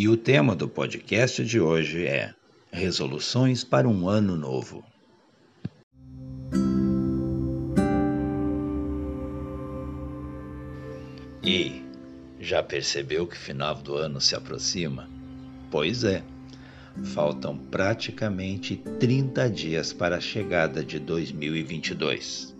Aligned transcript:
E 0.00 0.08
o 0.08 0.16
tema 0.16 0.56
do 0.56 0.66
podcast 0.66 1.44
de 1.44 1.60
hoje 1.60 2.06
é 2.06 2.32
Resoluções 2.72 3.62
para 3.62 3.86
um 3.86 4.08
Ano 4.08 4.34
Novo. 4.34 4.82
E 11.44 11.82
já 12.40 12.62
percebeu 12.62 13.26
que 13.26 13.36
final 13.36 13.74
do 13.74 13.94
ano 13.94 14.22
se 14.22 14.34
aproxima? 14.34 15.06
Pois 15.70 16.02
é, 16.02 16.22
faltam 17.12 17.58
praticamente 17.58 18.76
30 18.98 19.50
dias 19.50 19.92
para 19.92 20.16
a 20.16 20.20
chegada 20.20 20.82
de 20.82 20.98
2022. 20.98 22.56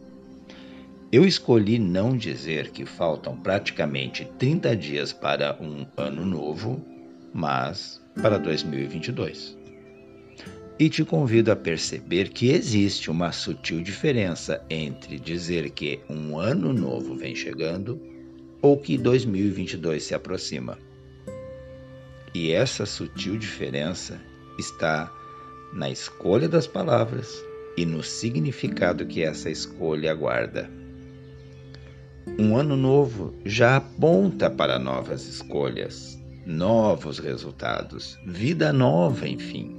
Eu 1.10 1.24
escolhi 1.24 1.78
não 1.78 2.14
dizer 2.14 2.70
que 2.70 2.84
faltam 2.84 3.34
praticamente 3.34 4.26
30 4.38 4.76
dias 4.76 5.10
para 5.14 5.56
um 5.58 5.86
ano 5.96 6.26
novo 6.26 6.99
mas 7.32 8.00
para 8.20 8.38
2022. 8.38 9.56
E 10.78 10.88
te 10.88 11.04
convido 11.04 11.52
a 11.52 11.56
perceber 11.56 12.30
que 12.30 12.50
existe 12.50 13.10
uma 13.10 13.32
sutil 13.32 13.82
diferença 13.82 14.64
entre 14.70 15.18
dizer 15.18 15.70
que 15.70 16.00
um 16.08 16.38
ano 16.38 16.72
novo 16.72 17.14
vem 17.14 17.34
chegando 17.34 18.00
ou 18.62 18.78
que 18.78 18.96
2022 18.96 20.02
se 20.02 20.14
aproxima. 20.14 20.78
E 22.34 22.52
essa 22.52 22.86
sutil 22.86 23.36
diferença 23.36 24.20
está 24.58 25.12
na 25.72 25.90
escolha 25.90 26.48
das 26.48 26.66
palavras 26.66 27.44
e 27.76 27.84
no 27.84 28.02
significado 28.02 29.06
que 29.06 29.22
essa 29.22 29.50
escolha 29.50 30.14
guarda. 30.14 30.70
Um 32.38 32.56
ano 32.56 32.76
novo 32.76 33.34
já 33.44 33.76
aponta 33.76 34.50
para 34.50 34.78
novas 34.78 35.26
escolhas, 35.26 36.19
novos 36.50 37.18
resultados, 37.18 38.18
vida 38.26 38.72
nova, 38.72 39.28
enfim. 39.28 39.74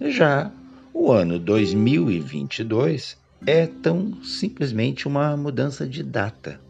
Já 0.00 0.52
o 0.92 1.10
ano 1.10 1.38
2022 1.38 3.16
é 3.46 3.66
tão 3.66 4.22
simplesmente 4.22 5.08
uma 5.08 5.36
mudança 5.36 5.86
de 5.86 6.02
data 6.02 6.60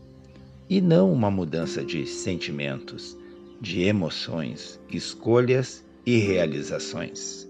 e 0.70 0.80
não 0.80 1.12
uma 1.12 1.30
mudança 1.30 1.84
de 1.84 2.06
sentimentos, 2.06 3.16
de 3.60 3.82
emoções, 3.82 4.78
escolhas 4.90 5.84
e 6.06 6.18
realizações. 6.18 7.48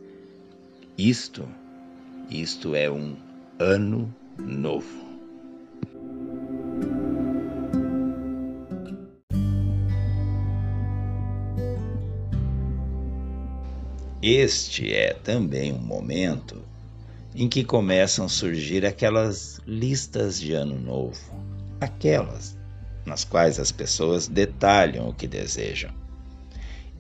Isto, 0.96 1.46
isto 2.30 2.74
é 2.74 2.91
um 2.91 3.14
ano 3.58 4.12
novo. 4.39 5.08
Este 14.20 14.92
é 14.92 15.12
também 15.12 15.72
um 15.72 15.78
momento 15.78 16.61
em 17.36 17.48
que 17.48 17.62
começam 17.62 18.24
a 18.24 18.29
surgir 18.29 18.84
aquelas 18.84 19.61
listas 19.64 20.40
de 20.40 20.55
ano 20.55 20.77
novo, 20.77 21.20
aquelas 21.80 22.58
nas 23.06 23.23
quais 23.23 23.61
as 23.61 23.70
pessoas 23.70 24.27
detalham 24.27 25.08
o 25.08 25.14
que 25.14 25.29
desejam. 25.29 25.92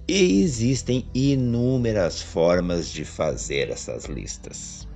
E 0.06 0.42
existem 0.42 1.06
inúmeras 1.12 2.22
formas 2.22 2.88
de 2.88 3.04
fazer 3.04 3.68
essas 3.68 4.04
listas. 4.04 4.86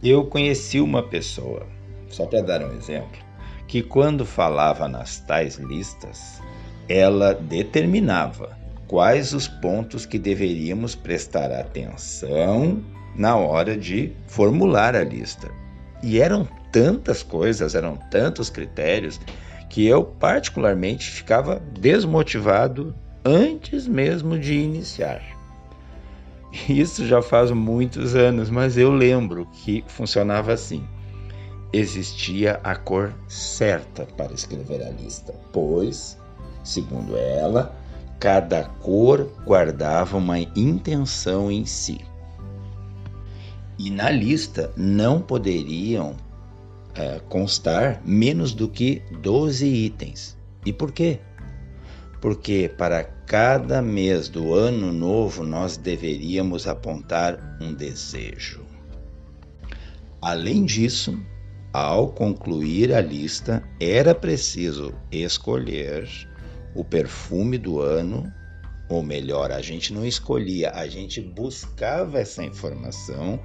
Eu 0.00 0.26
conheci 0.26 0.80
uma 0.80 1.02
pessoa, 1.02 1.66
só 2.08 2.24
para 2.24 2.40
dar 2.40 2.62
um 2.62 2.76
exemplo, 2.76 3.18
que 3.66 3.82
quando 3.82 4.24
falava 4.24 4.86
nas 4.86 5.18
tais 5.18 5.56
listas, 5.56 6.40
ela 6.88 7.34
determinava 7.34 8.56
quais 8.86 9.32
os 9.32 9.48
pontos 9.48 10.06
que 10.06 10.18
deveríamos 10.18 10.94
prestar 10.94 11.50
atenção 11.52 12.82
na 13.14 13.36
hora 13.36 13.76
de 13.76 14.12
formular 14.26 14.94
a 14.94 15.02
lista. 15.02 15.50
E 16.02 16.20
eram 16.20 16.46
tantas 16.70 17.22
coisas, 17.22 17.74
eram 17.74 17.96
tantos 18.10 18.50
critérios, 18.50 19.20
que 19.68 19.86
eu 19.86 20.04
particularmente 20.04 21.10
ficava 21.10 21.60
desmotivado 21.78 22.94
antes 23.24 23.86
mesmo 23.86 24.38
de 24.38 24.54
iniciar. 24.54 25.22
Isso 26.68 27.04
já 27.06 27.20
faz 27.20 27.50
muitos 27.50 28.14
anos, 28.14 28.48
mas 28.48 28.78
eu 28.78 28.90
lembro 28.90 29.46
que 29.46 29.84
funcionava 29.88 30.52
assim. 30.52 30.86
Existia 31.72 32.60
a 32.62 32.76
cor 32.76 33.12
certa 33.28 34.06
para 34.16 34.32
escrever 34.32 34.82
a 34.82 34.90
lista, 34.90 35.34
pois, 35.52 36.16
segundo 36.62 37.16
ela, 37.16 37.74
Cada 38.18 38.64
cor 38.64 39.30
guardava 39.44 40.16
uma 40.16 40.38
intenção 40.38 41.50
em 41.50 41.66
si. 41.66 42.00
E 43.78 43.90
na 43.90 44.10
lista 44.10 44.72
não 44.76 45.20
poderiam 45.20 46.16
é, 46.94 47.20
constar 47.28 48.00
menos 48.04 48.54
do 48.54 48.68
que 48.68 49.02
12 49.20 49.66
itens. 49.66 50.36
E 50.64 50.72
por 50.72 50.92
quê? 50.92 51.20
Porque 52.20 52.72
para 52.76 53.04
cada 53.04 53.82
mês 53.82 54.28
do 54.28 54.54
ano 54.54 54.92
novo 54.92 55.44
nós 55.44 55.76
deveríamos 55.76 56.66
apontar 56.66 57.58
um 57.60 57.74
desejo. 57.74 58.64
Além 60.22 60.64
disso, 60.64 61.20
ao 61.72 62.08
concluir 62.08 62.94
a 62.94 63.02
lista, 63.02 63.62
era 63.78 64.14
preciso 64.14 64.94
escolher 65.12 66.08
o 66.76 66.84
perfume 66.84 67.56
do 67.56 67.80
ano, 67.80 68.32
ou 68.88 69.02
melhor, 69.02 69.50
a 69.50 69.62
gente 69.62 69.92
não 69.92 70.04
escolhia, 70.04 70.70
a 70.72 70.86
gente 70.86 71.20
buscava 71.20 72.20
essa 72.20 72.44
informação, 72.44 73.40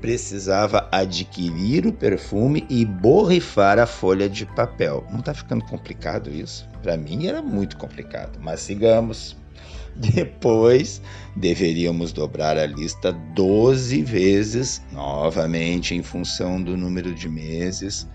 precisava 0.00 0.88
adquirir 0.92 1.86
o 1.86 1.92
perfume 1.92 2.64
e 2.70 2.84
borrifar 2.84 3.78
a 3.78 3.86
folha 3.86 4.28
de 4.28 4.46
papel. 4.46 5.04
Não 5.10 5.18
está 5.18 5.34
ficando 5.34 5.64
complicado 5.64 6.30
isso? 6.30 6.68
Para 6.82 6.96
mim 6.96 7.26
era 7.26 7.42
muito 7.42 7.76
complicado, 7.76 8.38
mas 8.40 8.60
sigamos. 8.60 9.36
Depois 9.96 11.00
deveríamos 11.34 12.12
dobrar 12.12 12.56
a 12.58 12.66
lista 12.66 13.12
12 13.34 14.02
vezes, 14.02 14.82
novamente 14.92 15.94
em 15.94 16.02
função 16.02 16.62
do 16.62 16.76
número 16.76 17.14
de 17.14 17.28
meses, 17.28 18.06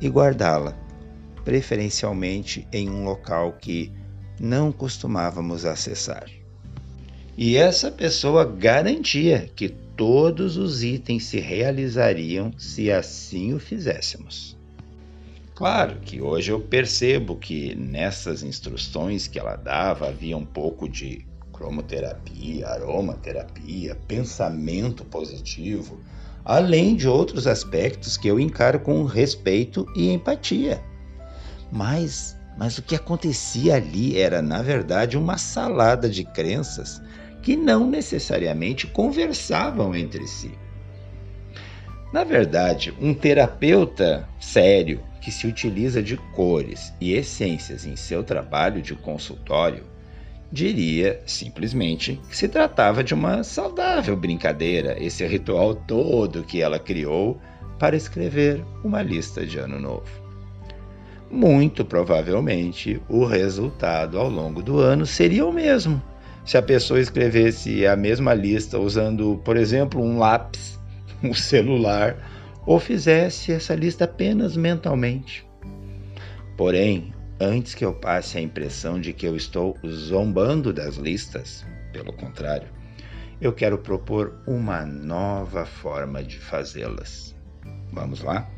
e 0.00 0.08
guardá-la 0.08 0.74
preferencialmente 1.44 2.66
em 2.72 2.88
um 2.88 3.04
local 3.04 3.52
que 3.60 3.92
não 4.38 4.72
costumávamos 4.72 5.64
acessar. 5.64 6.26
E 7.36 7.56
essa 7.56 7.90
pessoa 7.90 8.44
garantia 8.44 9.50
que 9.54 9.68
todos 9.68 10.56
os 10.56 10.82
itens 10.82 11.24
se 11.24 11.40
realizariam 11.40 12.52
se 12.56 12.90
assim 12.90 13.52
o 13.52 13.58
fizéssemos. 13.58 14.56
Claro 15.54 16.00
que 16.00 16.22
hoje 16.22 16.50
eu 16.50 16.60
percebo 16.60 17.36
que 17.36 17.74
nessas 17.74 18.42
instruções 18.42 19.26
que 19.26 19.38
ela 19.38 19.56
dava 19.56 20.08
havia 20.08 20.36
um 20.36 20.44
pouco 20.44 20.88
de 20.88 21.26
cromoterapia, 21.52 22.66
aromaterapia, 22.66 23.94
pensamento 24.08 25.04
positivo, 25.04 26.00
além 26.42 26.96
de 26.96 27.06
outros 27.06 27.46
aspectos 27.46 28.16
que 28.16 28.26
eu 28.26 28.40
encaro 28.40 28.80
com 28.80 29.04
respeito 29.04 29.86
e 29.94 30.10
empatia. 30.10 30.82
Mas, 31.70 32.36
mas 32.56 32.78
o 32.78 32.82
que 32.82 32.94
acontecia 32.94 33.76
ali 33.76 34.18
era, 34.18 34.42
na 34.42 34.62
verdade, 34.62 35.16
uma 35.16 35.38
salada 35.38 36.08
de 36.08 36.24
crenças 36.24 37.00
que 37.42 37.56
não 37.56 37.88
necessariamente 37.88 38.86
conversavam 38.86 39.94
entre 39.94 40.26
si. 40.26 40.52
Na 42.12 42.24
verdade, 42.24 42.92
um 43.00 43.14
terapeuta 43.14 44.28
sério 44.38 45.00
que 45.20 45.30
se 45.30 45.46
utiliza 45.46 46.02
de 46.02 46.16
cores 46.16 46.92
e 47.00 47.12
essências 47.12 47.86
em 47.86 47.94
seu 47.94 48.24
trabalho 48.24 48.82
de 48.82 48.94
consultório 48.94 49.84
diria 50.50 51.22
simplesmente 51.26 52.20
que 52.28 52.36
se 52.36 52.48
tratava 52.48 53.04
de 53.04 53.14
uma 53.14 53.44
saudável 53.44 54.16
brincadeira, 54.16 54.96
esse 55.00 55.24
ritual 55.24 55.74
todo 55.74 56.42
que 56.42 56.60
ela 56.60 56.78
criou 56.78 57.40
para 57.78 57.96
escrever 57.96 58.64
uma 58.82 59.00
lista 59.02 59.46
de 59.46 59.58
ano 59.58 59.78
novo. 59.78 60.19
Muito 61.30 61.84
provavelmente 61.84 63.00
o 63.08 63.24
resultado 63.24 64.18
ao 64.18 64.28
longo 64.28 64.62
do 64.62 64.78
ano 64.78 65.06
seria 65.06 65.46
o 65.46 65.52
mesmo. 65.52 66.02
Se 66.44 66.58
a 66.58 66.62
pessoa 66.62 67.00
escrevesse 67.00 67.86
a 67.86 67.94
mesma 67.94 68.34
lista 68.34 68.78
usando, 68.78 69.40
por 69.44 69.56
exemplo, 69.56 70.02
um 70.02 70.18
lápis, 70.18 70.78
um 71.22 71.32
celular, 71.32 72.16
ou 72.66 72.80
fizesse 72.80 73.52
essa 73.52 73.74
lista 73.74 74.04
apenas 74.04 74.56
mentalmente. 74.56 75.46
Porém, 76.56 77.12
antes 77.38 77.74
que 77.74 77.84
eu 77.84 77.94
passe 77.94 78.36
a 78.36 78.40
impressão 78.40 79.00
de 79.00 79.12
que 79.12 79.26
eu 79.26 79.36
estou 79.36 79.78
zombando 79.86 80.72
das 80.72 80.96
listas, 80.96 81.64
pelo 81.92 82.12
contrário, 82.12 82.68
eu 83.40 83.52
quero 83.52 83.78
propor 83.78 84.38
uma 84.46 84.84
nova 84.84 85.64
forma 85.64 86.22
de 86.22 86.38
fazê-las. 86.38 87.34
Vamos 87.92 88.20
lá? 88.20 88.48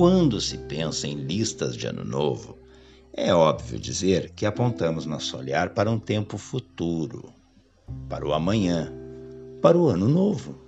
Quando 0.00 0.40
se 0.40 0.56
pensa 0.56 1.06
em 1.06 1.14
listas 1.14 1.76
de 1.76 1.86
ano 1.86 2.02
novo, 2.02 2.56
é 3.12 3.34
óbvio 3.34 3.78
dizer 3.78 4.30
que 4.30 4.46
apontamos 4.46 5.04
nosso 5.04 5.36
olhar 5.36 5.74
para 5.74 5.90
um 5.90 5.98
tempo 5.98 6.38
futuro, 6.38 7.30
para 8.08 8.26
o 8.26 8.32
amanhã, 8.32 8.90
para 9.60 9.76
o 9.76 9.88
ano 9.88 10.08
novo. 10.08 10.58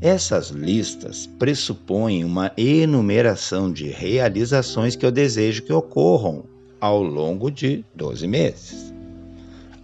Essas 0.00 0.48
listas 0.48 1.26
pressupõem 1.38 2.24
uma 2.24 2.50
enumeração 2.56 3.70
de 3.70 3.90
realizações 3.90 4.96
que 4.96 5.04
eu 5.04 5.12
desejo 5.12 5.64
que 5.64 5.72
ocorram 5.74 6.44
ao 6.80 7.02
longo 7.02 7.50
de 7.50 7.84
12 7.94 8.26
meses. 8.26 8.94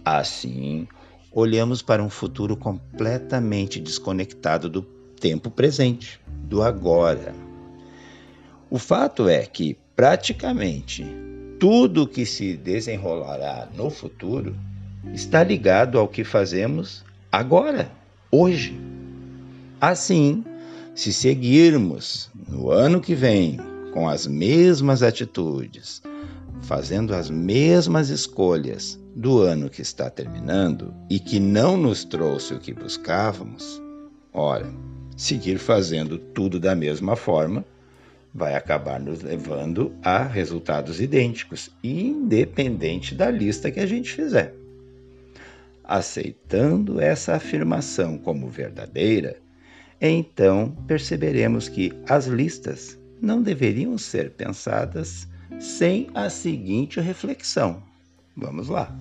Assim, 0.03 0.87
olhamos 1.31 1.83
para 1.83 2.01
um 2.01 2.09
futuro 2.09 2.57
completamente 2.57 3.79
desconectado 3.79 4.67
do 4.67 4.81
tempo 4.81 5.51
presente, 5.51 6.19
do 6.49 6.63
agora. 6.63 7.45
O 8.69 8.77
fato 8.77 9.29
é 9.29 9.45
que, 9.45 9.77
praticamente, 9.95 11.05
tudo 11.57 12.05
que 12.05 12.25
se 12.25 12.57
desenrolará 12.57 13.69
no 13.73 13.89
futuro 13.89 14.53
está 15.13 15.41
ligado 15.41 15.97
ao 15.97 16.05
que 16.05 16.25
fazemos 16.25 17.05
agora, 17.31 17.89
hoje. 18.29 18.77
Assim, 19.79 20.43
se 20.93 21.13
seguirmos 21.13 22.29
no 22.45 22.69
ano 22.69 22.99
que 22.99 23.15
vem 23.15 23.57
com 23.93 24.09
as 24.09 24.27
mesmas 24.27 25.01
atitudes, 25.01 26.01
fazendo 26.61 27.15
as 27.15 27.29
mesmas 27.29 28.09
escolhas 28.09 28.99
do 29.15 29.41
ano 29.43 29.69
que 29.69 29.81
está 29.81 30.09
terminando 30.09 30.93
e 31.09 31.21
que 31.21 31.39
não 31.39 31.77
nos 31.77 32.03
trouxe 32.03 32.53
o 32.53 32.59
que 32.59 32.73
buscávamos, 32.73 33.81
ora, 34.33 34.67
seguir 35.15 35.57
fazendo 35.57 36.17
tudo 36.17 36.59
da 36.59 36.75
mesma 36.75 37.15
forma 37.15 37.63
vai 38.33 38.55
acabar 38.55 38.99
nos 38.99 39.21
levando 39.21 39.93
a 40.03 40.23
resultados 40.23 41.01
idênticos, 41.01 41.69
independente 41.83 43.15
da 43.15 43.31
lista 43.31 43.71
que 43.71 43.79
a 43.79 43.85
gente 43.85 44.11
fizer. 44.13 44.53
Aceitando 45.83 46.99
essa 46.99 47.35
afirmação 47.35 48.17
como 48.17 48.47
verdadeira, 48.47 49.37
então 49.99 50.75
perceberemos 50.87 51.67
que 51.69 51.91
as 52.07 52.27
listas 52.27 52.97
não 53.21 53.41
deveriam 53.41 53.97
ser 53.97 54.31
pensadas 54.31 55.27
sem 55.59 56.09
a 56.13 56.29
seguinte 56.29 56.99
reflexão. 56.99 57.81
Vamos 58.35 58.67
lá. 58.67 58.95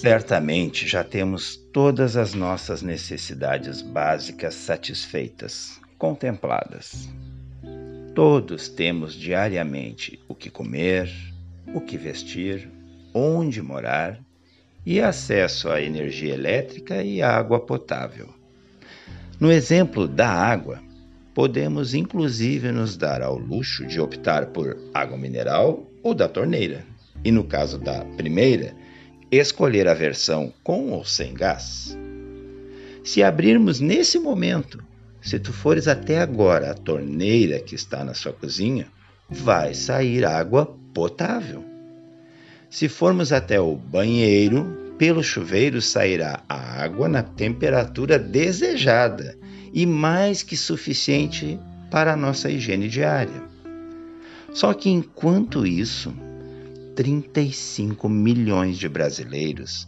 Certamente 0.00 0.86
já 0.86 1.02
temos 1.02 1.56
todas 1.72 2.16
as 2.16 2.32
nossas 2.32 2.82
necessidades 2.82 3.82
básicas 3.82 4.54
satisfeitas, 4.54 5.80
contempladas. 5.98 7.08
Todos 8.14 8.68
temos 8.68 9.12
diariamente 9.12 10.20
o 10.28 10.36
que 10.36 10.50
comer, 10.50 11.10
o 11.74 11.80
que 11.80 11.98
vestir, 11.98 12.70
onde 13.12 13.60
morar 13.60 14.20
e 14.86 15.00
acesso 15.00 15.68
à 15.68 15.82
energia 15.82 16.32
elétrica 16.32 17.02
e 17.02 17.20
água 17.20 17.58
potável. 17.58 18.32
No 19.40 19.50
exemplo 19.50 20.06
da 20.06 20.28
água, 20.28 20.80
podemos 21.34 21.92
inclusive 21.92 22.70
nos 22.70 22.96
dar 22.96 23.20
ao 23.20 23.36
luxo 23.36 23.84
de 23.84 24.00
optar 24.00 24.46
por 24.46 24.78
água 24.94 25.18
mineral 25.18 25.90
ou 26.04 26.14
da 26.14 26.28
torneira, 26.28 26.86
e 27.24 27.32
no 27.32 27.42
caso 27.42 27.78
da 27.78 28.04
primeira, 28.16 28.76
escolher 29.30 29.86
a 29.88 29.94
versão 29.94 30.52
com 30.62 30.90
ou 30.90 31.04
sem 31.04 31.34
gás. 31.34 31.96
Se 33.04 33.22
abrirmos 33.22 33.80
nesse 33.80 34.18
momento, 34.18 34.82
se 35.20 35.38
tu 35.38 35.52
fores 35.52 35.88
até 35.88 36.20
agora 36.20 36.70
a 36.70 36.74
torneira 36.74 37.60
que 37.60 37.74
está 37.74 38.04
na 38.04 38.14
sua 38.14 38.32
cozinha, 38.32 38.88
vai 39.28 39.74
sair 39.74 40.24
água 40.24 40.74
potável. 40.94 41.64
Se 42.70 42.88
formos 42.88 43.32
até 43.32 43.60
o 43.60 43.74
banheiro, 43.74 44.94
pelo 44.98 45.22
chuveiro 45.22 45.80
sairá 45.80 46.42
a 46.48 46.82
água 46.82 47.08
na 47.08 47.22
temperatura 47.22 48.18
desejada 48.18 49.38
e 49.72 49.86
mais 49.86 50.42
que 50.42 50.56
suficiente 50.56 51.58
para 51.90 52.12
a 52.12 52.16
nossa 52.16 52.50
higiene 52.50 52.88
diária. 52.88 53.42
Só 54.52 54.74
que 54.74 54.90
enquanto 54.90 55.66
isso, 55.66 56.14
35 56.98 58.08
milhões 58.08 58.76
de 58.76 58.88
brasileiros 58.88 59.86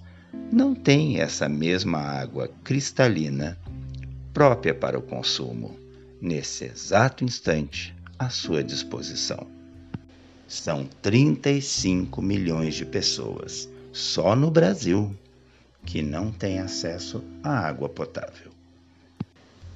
não 0.53 0.77
têm 0.77 1.19
essa 1.19 1.49
mesma 1.49 1.99
água 1.99 2.49
cristalina 2.63 3.59
própria 4.33 4.73
para 4.73 4.97
o 4.97 5.03
consumo 5.03 5.77
nesse 6.23 6.67
exato 6.67 7.25
instante 7.25 7.93
à 8.17 8.31
sua 8.31 8.63
disposição. 8.63 9.45
São 10.47 10.89
35 11.03 12.23
milhões 12.23 12.77
de 12.77 12.85
pessoas, 12.85 13.69
só 13.93 14.37
no 14.37 14.49
Brasil, 14.49 15.13
que 15.85 16.03
não 16.03 16.31
têm 16.31 16.61
acesso 16.61 17.25
à 17.43 17.59
água 17.59 17.89
potável. 17.89 18.50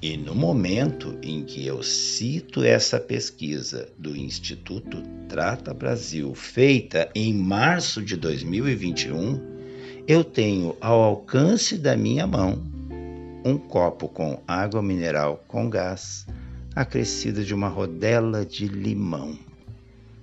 E 0.01 0.17
no 0.17 0.35
momento 0.35 1.17
em 1.21 1.43
que 1.43 1.65
eu 1.65 1.81
cito 1.81 2.63
essa 2.63 2.99
pesquisa 2.99 3.89
do 3.97 4.15
Instituto 4.15 5.01
Trata 5.27 5.73
Brasil, 5.73 6.35
feita 6.35 7.09
em 7.15 7.33
março 7.33 8.03
de 8.03 8.15
2021, 8.17 9.39
eu 10.07 10.23
tenho 10.23 10.75
ao 10.79 11.01
alcance 11.01 11.77
da 11.77 11.95
minha 11.97 12.27
mão 12.27 12.61
um 13.43 13.57
copo 13.57 14.07
com 14.09 14.41
água 14.47 14.81
mineral 14.81 15.43
com 15.47 15.69
gás, 15.69 16.25
acrescida 16.75 17.43
de 17.43 17.53
uma 17.53 17.67
rodela 17.67 18.45
de 18.45 18.67
limão. 18.67 19.37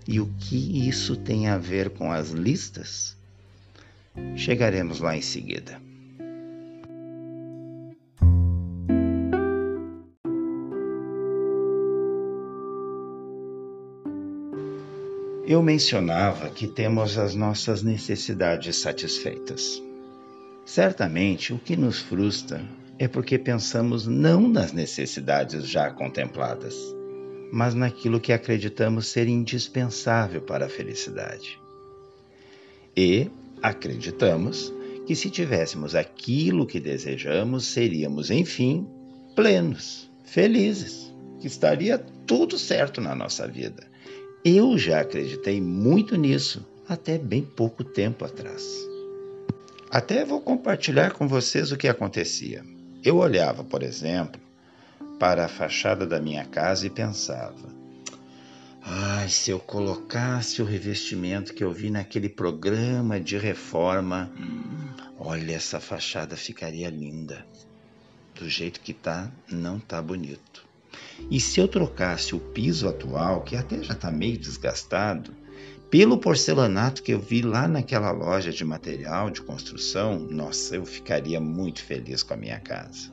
E 0.06 0.20
o 0.20 0.26
que 0.38 0.88
isso 0.88 1.16
tem 1.16 1.48
a 1.48 1.56
ver 1.56 1.90
com 1.90 2.10
as 2.10 2.30
listas? 2.30 3.16
Chegaremos 4.36 5.00
lá 5.00 5.16
em 5.16 5.22
seguida. 5.22 5.80
Eu 15.52 15.62
mencionava 15.62 16.48
que 16.48 16.66
temos 16.66 17.18
as 17.18 17.34
nossas 17.34 17.82
necessidades 17.82 18.76
satisfeitas. 18.76 19.82
Certamente 20.64 21.52
o 21.52 21.58
que 21.58 21.76
nos 21.76 21.98
frustra 21.98 22.64
é 22.98 23.06
porque 23.06 23.38
pensamos 23.38 24.06
não 24.06 24.48
nas 24.48 24.72
necessidades 24.72 25.68
já 25.68 25.90
contempladas 25.90 26.74
mas 27.52 27.74
naquilo 27.74 28.18
que 28.18 28.32
acreditamos 28.32 29.08
ser 29.08 29.28
indispensável 29.28 30.40
para 30.40 30.64
a 30.64 30.70
felicidade. 30.70 31.60
E 32.96 33.30
acreditamos 33.62 34.72
que 35.06 35.14
se 35.14 35.28
tivéssemos 35.28 35.94
aquilo 35.94 36.66
que 36.66 36.80
desejamos, 36.80 37.66
seríamos, 37.66 38.30
enfim, 38.30 38.88
plenos, 39.36 40.10
felizes, 40.24 41.12
que 41.40 41.46
estaria 41.46 41.98
tudo 42.26 42.56
certo 42.56 43.02
na 43.02 43.14
nossa 43.14 43.46
vida. 43.46 43.91
Eu 44.44 44.76
já 44.76 45.00
acreditei 45.00 45.60
muito 45.60 46.16
nisso 46.16 46.66
até 46.88 47.16
bem 47.16 47.44
pouco 47.44 47.84
tempo 47.84 48.24
atrás. 48.24 48.64
Até 49.88 50.24
vou 50.24 50.40
compartilhar 50.40 51.12
com 51.12 51.28
vocês 51.28 51.70
o 51.70 51.76
que 51.76 51.86
acontecia. 51.86 52.64
Eu 53.04 53.18
olhava, 53.18 53.62
por 53.62 53.84
exemplo, 53.84 54.40
para 55.16 55.44
a 55.44 55.48
fachada 55.48 56.04
da 56.04 56.20
minha 56.20 56.44
casa 56.44 56.88
e 56.88 56.90
pensava: 56.90 57.68
ai, 58.82 59.28
se 59.28 59.52
eu 59.52 59.60
colocasse 59.60 60.60
o 60.60 60.64
revestimento 60.64 61.54
que 61.54 61.62
eu 61.62 61.70
vi 61.70 61.88
naquele 61.88 62.28
programa 62.28 63.20
de 63.20 63.38
reforma, 63.38 64.28
olha, 65.20 65.54
essa 65.54 65.78
fachada 65.78 66.36
ficaria 66.36 66.90
linda. 66.90 67.46
Do 68.34 68.48
jeito 68.48 68.80
que 68.80 68.92
tá, 68.92 69.30
não 69.48 69.78
tá 69.78 70.02
bonito. 70.02 70.71
E 71.30 71.40
se 71.40 71.60
eu 71.60 71.68
trocasse 71.68 72.34
o 72.34 72.40
piso 72.40 72.88
atual, 72.88 73.42
que 73.42 73.56
até 73.56 73.82
já 73.82 73.94
está 73.94 74.10
meio 74.10 74.36
desgastado, 74.36 75.34
pelo 75.90 76.16
porcelanato 76.16 77.02
que 77.02 77.12
eu 77.12 77.20
vi 77.20 77.42
lá 77.42 77.68
naquela 77.68 78.10
loja 78.10 78.50
de 78.50 78.64
material 78.64 79.30
de 79.30 79.42
construção, 79.42 80.18
nossa, 80.18 80.76
eu 80.76 80.86
ficaria 80.86 81.38
muito 81.38 81.82
feliz 81.84 82.22
com 82.22 82.32
a 82.32 82.36
minha 82.36 82.58
casa. 82.58 83.12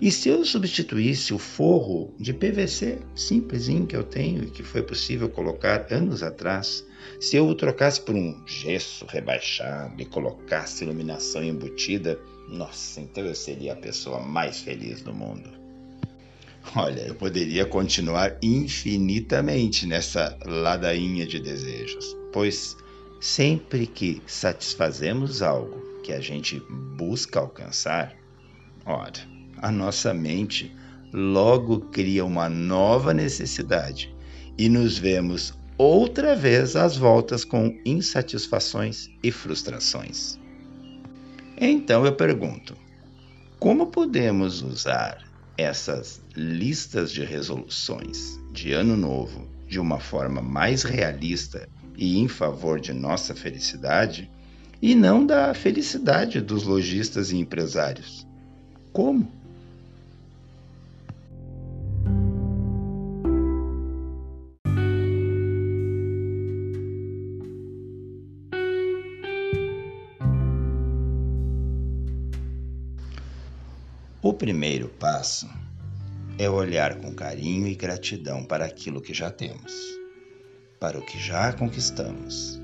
E 0.00 0.12
se 0.12 0.28
eu 0.28 0.44
substituísse 0.44 1.34
o 1.34 1.38
forro 1.38 2.14
de 2.18 2.32
PVC 2.32 2.98
simplesinho 3.16 3.86
que 3.86 3.96
eu 3.96 4.04
tenho 4.04 4.44
e 4.44 4.50
que 4.50 4.62
foi 4.62 4.82
possível 4.82 5.28
colocar 5.28 5.86
anos 5.92 6.22
atrás, 6.22 6.84
se 7.20 7.36
eu 7.36 7.48
o 7.48 7.54
trocasse 7.54 8.00
por 8.00 8.14
um 8.14 8.40
gesso 8.46 9.04
rebaixado 9.08 10.00
e 10.00 10.04
colocasse 10.04 10.84
iluminação 10.84 11.42
embutida, 11.42 12.18
nossa, 12.48 13.00
então 13.00 13.24
eu 13.24 13.34
seria 13.34 13.72
a 13.72 13.76
pessoa 13.76 14.20
mais 14.20 14.60
feliz 14.60 15.02
do 15.02 15.12
mundo. 15.12 15.57
Olha, 16.76 17.00
eu 17.00 17.14
poderia 17.14 17.64
continuar 17.64 18.36
infinitamente 18.42 19.86
nessa 19.86 20.38
ladainha 20.44 21.26
de 21.26 21.40
desejos, 21.40 22.16
pois 22.32 22.76
sempre 23.20 23.86
que 23.86 24.22
satisfazemos 24.26 25.40
algo 25.40 25.80
que 26.02 26.12
a 26.12 26.20
gente 26.20 26.60
busca 26.96 27.40
alcançar, 27.40 28.14
ora, 28.84 29.12
a 29.56 29.72
nossa 29.72 30.12
mente 30.12 30.74
logo 31.12 31.80
cria 31.90 32.24
uma 32.24 32.48
nova 32.48 33.14
necessidade 33.14 34.14
e 34.58 34.68
nos 34.68 34.98
vemos 34.98 35.54
outra 35.78 36.36
vez 36.36 36.76
às 36.76 36.96
voltas 36.96 37.44
com 37.44 37.80
insatisfações 37.84 39.08
e 39.22 39.32
frustrações. 39.32 40.38
Então 41.58 42.04
eu 42.04 42.14
pergunto: 42.14 42.76
como 43.58 43.86
podemos 43.86 44.62
usar 44.62 45.27
essas 45.58 46.22
listas 46.36 47.10
de 47.10 47.24
resoluções 47.24 48.38
de 48.52 48.72
ano 48.72 48.96
novo 48.96 49.48
de 49.66 49.80
uma 49.80 49.98
forma 49.98 50.40
mais 50.40 50.84
realista 50.84 51.68
e 51.96 52.16
em 52.18 52.28
favor 52.28 52.78
de 52.78 52.92
nossa 52.92 53.34
felicidade 53.34 54.30
e 54.80 54.94
não 54.94 55.26
da 55.26 55.52
felicidade 55.52 56.40
dos 56.40 56.62
lojistas 56.62 57.32
e 57.32 57.36
empresários. 57.36 58.24
Como? 58.92 59.30
Primeiro 74.38 74.88
passo 74.88 75.50
é 76.38 76.48
olhar 76.48 76.94
com 77.00 77.12
carinho 77.12 77.66
e 77.66 77.74
gratidão 77.74 78.44
para 78.44 78.64
aquilo 78.64 79.00
que 79.00 79.12
já 79.12 79.32
temos, 79.32 79.72
para 80.78 80.96
o 80.96 81.04
que 81.04 81.18
já 81.18 81.52
conquistamos, 81.52 82.56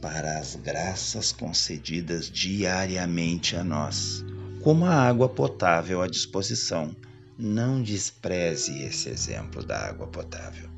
para 0.00 0.38
as 0.38 0.54
graças 0.54 1.32
concedidas 1.32 2.30
diariamente 2.30 3.56
a 3.56 3.64
nós, 3.64 4.24
como 4.62 4.84
a 4.84 4.94
água 4.94 5.28
potável 5.28 6.00
à 6.00 6.06
disposição. 6.06 6.94
Não 7.36 7.82
despreze 7.82 8.84
esse 8.84 9.08
exemplo 9.08 9.64
da 9.64 9.88
água 9.88 10.06
potável. 10.06 10.70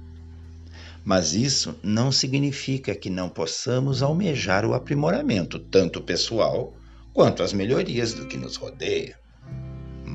Mas 1.05 1.35
isso 1.35 1.79
não 1.83 2.11
significa 2.11 2.95
que 2.95 3.11
não 3.11 3.29
possamos 3.29 4.03
almejar 4.03 4.65
o 4.65 4.73
aprimoramento, 4.73 5.59
tanto 5.59 6.01
pessoal 6.01 6.75
quanto 7.13 7.43
as 7.43 7.53
melhorias 7.53 8.15
do 8.15 8.27
que 8.27 8.39
nos 8.39 8.57
rodeia 8.57 9.19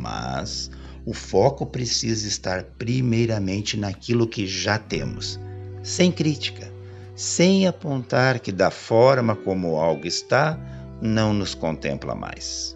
mas 0.02 0.72
o 1.06 1.14
foco 1.14 1.66
precisa 1.66 2.28
estar 2.28 2.64
primeiramente 2.78 3.78
naquilo 3.78 4.28
que 4.28 4.48
já 4.48 4.78
temos, 4.78 5.40
sem 5.84 6.12
crítica, 6.12 6.72
sem 7.16 7.68
apontar 7.68 8.40
que 8.40 8.52
da 8.52 8.72
forma 8.72 9.36
como 9.36 9.78
algo 9.78 10.08
está, 10.08 10.60
não 11.02 11.34
nos 11.34 11.54
contempla 11.54 12.16
mais. 12.16 12.76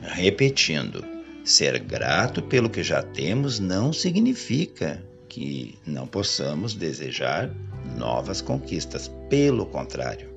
Repetindo, 0.00 1.04
ser 1.44 1.78
grato 1.80 2.40
pelo 2.42 2.70
que 2.70 2.82
já 2.82 3.02
temos 3.02 3.58
não 3.58 3.92
significa 3.92 5.02
que 5.28 5.76
não 5.84 6.06
possamos 6.06 6.74
desejar 6.74 7.50
novas 7.96 8.40
conquistas, 8.40 9.10
pelo 9.28 9.66
contrário. 9.66 10.28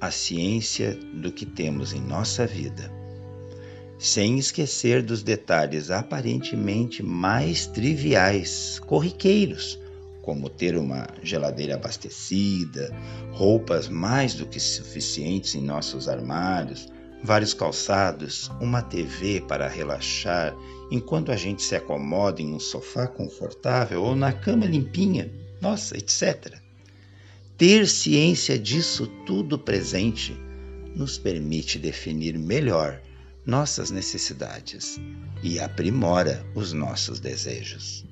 A 0.00 0.10
ciência 0.10 0.98
do 1.14 1.30
que 1.30 1.44
temos 1.46 1.92
em 1.92 2.00
nossa 2.00 2.46
vida 2.46 2.99
sem 4.00 4.38
esquecer 4.38 5.02
dos 5.02 5.22
detalhes 5.22 5.90
aparentemente 5.90 7.02
mais 7.02 7.66
triviais, 7.66 8.80
corriqueiros, 8.86 9.78
como 10.22 10.48
ter 10.48 10.74
uma 10.74 11.06
geladeira 11.22 11.74
abastecida, 11.74 12.96
roupas 13.30 13.88
mais 13.88 14.32
do 14.32 14.46
que 14.46 14.58
suficientes 14.58 15.54
em 15.54 15.60
nossos 15.60 16.08
armários, 16.08 16.88
vários 17.22 17.52
calçados, 17.52 18.50
uma 18.58 18.80
TV 18.80 19.42
para 19.42 19.68
relaxar 19.68 20.56
enquanto 20.90 21.30
a 21.30 21.36
gente 21.36 21.62
se 21.62 21.76
acomoda 21.76 22.40
em 22.40 22.54
um 22.54 22.58
sofá 22.58 23.06
confortável 23.06 24.02
ou 24.02 24.16
na 24.16 24.32
cama 24.32 24.64
limpinha, 24.64 25.30
nossa, 25.60 25.94
etc. 25.94 26.54
Ter 27.58 27.86
ciência 27.86 28.58
disso 28.58 29.06
tudo 29.26 29.58
presente 29.58 30.34
nos 30.96 31.18
permite 31.18 31.78
definir 31.78 32.38
melhor 32.38 32.98
nossas 33.44 33.90
necessidades 33.90 35.00
e 35.42 35.58
aprimora 35.58 36.44
os 36.54 36.72
nossos 36.72 37.18
desejos, 37.18 38.04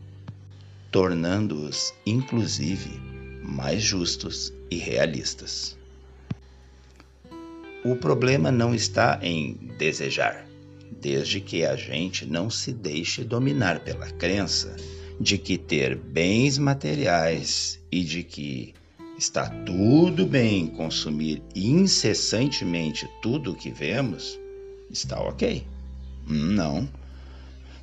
tornando-os, 0.91 1.93
inclusive, 2.07 2.99
mais 3.43 3.83
justos 3.83 4.53
e 4.71 4.77
realistas. 4.77 5.77
O 7.85 7.95
problema 7.95 8.51
não 8.51 8.75
está 8.75 9.19
em 9.23 9.55
desejar, 9.79 10.47
desde 10.91 11.41
que 11.41 11.65
a 11.65 11.77
gente 11.77 12.27
não 12.27 12.51
se 12.51 12.73
deixe 12.73 13.23
dominar 13.23 13.81
pela 13.81 14.11
crença 14.11 14.75
de 15.21 15.37
que 15.37 15.59
ter 15.59 15.97
bens 15.97 16.59
materiais 16.59 17.79
e 17.91 18.03
de 18.03 18.23
que 18.23 18.75
está 19.19 19.49
tudo 19.49 20.25
bem 20.25 20.67
consumir 20.69 21.43
incessantemente 21.55 23.09
tudo 23.21 23.53
o 23.53 23.55
que 23.55 23.71
vemos 23.71 24.39
está 24.91 25.21
ok. 25.21 25.67
Não. 26.27 26.89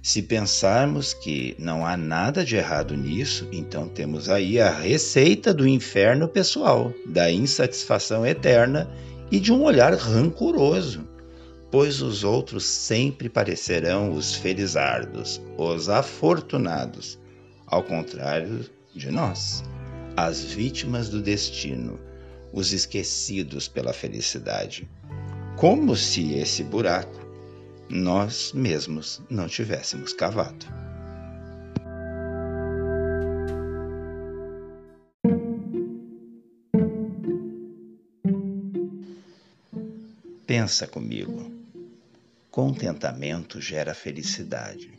Se 0.01 0.21
pensarmos 0.21 1.15
que 1.15 1.55
não 1.57 1.83
há 1.83 1.97
nada 1.97 2.45
de 2.45 2.55
errado 2.55 2.95
nisso, 2.95 3.47
então 3.51 3.88
temos 3.88 4.29
aí 4.29 4.59
a 4.59 4.69
receita 4.69 5.51
do 5.51 5.67
inferno 5.67 6.27
pessoal, 6.27 6.93
da 7.07 7.31
insatisfação 7.31 8.24
eterna 8.24 8.88
e 9.31 9.39
de 9.39 9.51
um 9.51 9.63
olhar 9.63 9.91
rancoroso, 9.95 11.07
pois 11.71 12.03
os 12.03 12.24
outros 12.24 12.65
sempre 12.65 13.27
parecerão 13.27 14.13
os 14.13 14.35
felizardos, 14.35 15.41
os 15.57 15.89
afortunados, 15.89 17.17
ao 17.65 17.81
contrário 17.81 18.63
de 18.93 19.09
nós, 19.09 19.63
as 20.15 20.43
vítimas 20.43 21.09
do 21.09 21.19
destino, 21.19 22.00
os 22.53 22.71
esquecidos 22.71 23.67
pela 23.67 23.91
felicidade 23.91 24.88
como 25.57 25.95
se 25.95 26.33
esse 26.33 26.63
buraco 26.63 27.17
nós 27.89 28.51
mesmos 28.51 29.21
não 29.29 29.47
tivéssemos 29.47 30.12
cavado. 30.12 30.65
Pensa 40.45 40.88
comigo. 40.88 41.50
Contentamento 42.51 43.62
gera 43.62 43.93
felicidade, 43.93 44.91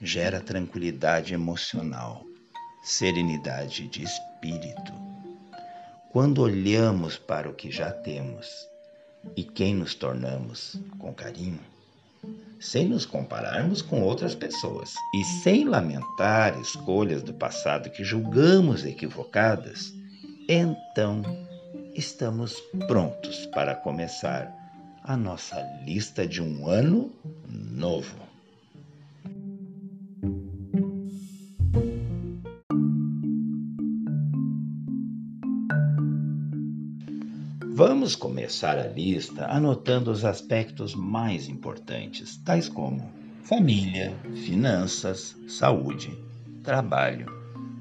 gera 0.00 0.40
tranquilidade 0.40 1.32
emocional, 1.32 2.24
serenidade 2.82 3.88
de 3.88 4.02
espírito. 4.02 4.92
Quando 6.12 6.42
olhamos 6.42 7.16
para 7.16 7.48
o 7.48 7.54
que 7.54 7.70
já 7.70 7.90
temos 7.90 8.73
e 9.36 9.42
quem 9.42 9.74
nos 9.74 9.94
tornamos 9.94 10.78
com 10.98 11.12
carinho, 11.12 11.60
sem 12.58 12.88
nos 12.88 13.04
compararmos 13.04 13.82
com 13.82 14.02
outras 14.02 14.34
pessoas 14.34 14.94
e 15.14 15.24
sem 15.42 15.64
lamentar 15.64 16.58
escolhas 16.60 17.22
do 17.22 17.34
passado 17.34 17.90
que 17.90 18.04
julgamos 18.04 18.84
equivocadas, 18.84 19.92
então 20.48 21.22
estamos 21.94 22.60
prontos 22.86 23.46
para 23.46 23.74
começar 23.74 24.52
a 25.02 25.16
nossa 25.16 25.60
lista 25.84 26.26
de 26.26 26.42
um 26.42 26.66
ano 26.66 27.12
novo. 27.46 28.23
Vamos 37.76 38.14
começar 38.14 38.78
a 38.78 38.86
lista 38.86 39.46
anotando 39.46 40.08
os 40.12 40.24
aspectos 40.24 40.94
mais 40.94 41.48
importantes, 41.48 42.36
tais 42.36 42.68
como 42.68 43.10
família, 43.42 44.14
finanças, 44.44 45.36
saúde, 45.48 46.16
trabalho, 46.62 47.26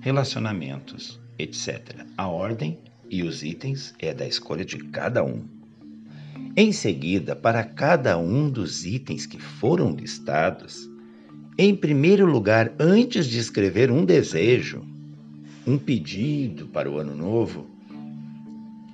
relacionamentos, 0.02 1.22
etc. 1.38 2.08
A 2.18 2.28
ordem 2.28 2.80
e 3.08 3.22
os 3.22 3.44
itens 3.44 3.94
é 4.00 4.16
da 4.16 4.26
escolha 4.26 4.66
de 4.66 4.80
cada 4.80 5.24
um. 5.24 5.44
Em 6.58 6.72
seguida, 6.72 7.36
para 7.36 7.64
cada 7.64 8.18
um 8.18 8.50
dos 8.50 8.88
itens 8.88 9.28
que 9.28 9.40
foram 9.40 9.92
listados, 9.92 10.90
em 11.56 11.76
primeiro 11.76 12.26
lugar, 12.26 12.74
antes 12.80 13.28
de 13.28 13.38
escrever 13.38 13.92
um 13.92 14.04
desejo, 14.04 14.84
um 15.68 15.78
pedido 15.78 16.66
para 16.66 16.90
o 16.90 16.98
ano 16.98 17.16
novo, 17.16 17.68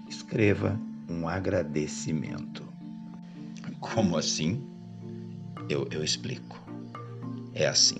escreva 0.09 0.88
um 1.09 1.27
agradecimento. 1.27 2.67
Como 3.79 4.17
assim? 4.17 4.63
Eu, 5.67 5.87
eu 5.91 6.03
explico. 6.03 6.61
É 7.53 7.67
assim. 7.67 7.97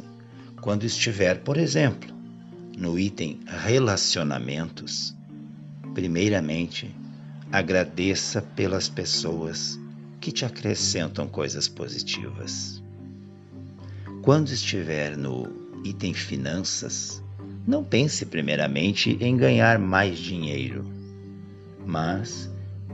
Quando 0.62 0.86
estiver, 0.86 1.40
por 1.40 1.58
exemplo, 1.58 2.14
no 2.78 3.00
item 3.00 3.40
relacionamentos, 3.46 5.16
primeiramente, 5.94 6.94
agradeça 7.52 8.42
pelas 8.42 8.88
pessoas 8.88 9.80
que 10.20 10.32
te 10.32 10.46
acrescentam 10.46 11.28
coisas 11.28 11.68
positivas. 11.68 12.82
Quando 14.22 14.50
estiver 14.50 15.18
no 15.18 15.48
item 15.84 16.14
finanças, 16.14 17.24
não 17.66 17.84
pense 17.84 18.26
primeiramente 18.26 19.18
em 19.22 19.36
ganhar 19.38 19.80
mais 19.80 20.20
dinheiro, 20.20 20.86
mas 21.86 22.50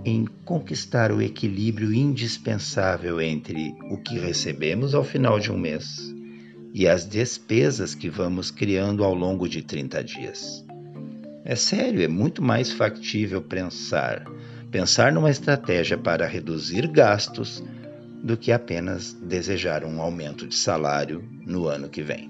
em 0.05 0.25
conquistar 0.45 1.11
o 1.11 1.19
equilíbrio 1.19 1.91
indispensável 1.91 3.19
entre 3.19 3.75
o 3.89 3.97
que 3.97 4.19
recebemos 4.19 4.93
ao 4.93 5.03
final 5.03 5.39
de 5.39 5.51
um 5.51 5.57
mês 5.57 6.13
e 6.71 6.87
as 6.87 7.05
despesas 7.05 7.95
que 7.95 8.07
vamos 8.07 8.51
criando 8.51 9.03
ao 9.03 9.15
longo 9.15 9.49
de 9.49 9.63
30 9.63 10.03
dias. 10.03 10.63
É 11.43 11.55
sério, 11.55 12.03
é 12.03 12.07
muito 12.07 12.41
mais 12.41 12.71
factível 12.71 13.41
pensar, 13.41 14.23
pensar 14.69 15.11
numa 15.11 15.31
estratégia 15.31 15.97
para 15.97 16.27
reduzir 16.27 16.87
gastos 16.87 17.63
do 18.21 18.37
que 18.37 18.51
apenas 18.51 19.13
desejar 19.13 19.83
um 19.83 19.99
aumento 20.01 20.47
de 20.47 20.55
salário 20.55 21.23
no 21.45 21.67
ano 21.67 21.89
que 21.89 22.03
vem. 22.03 22.29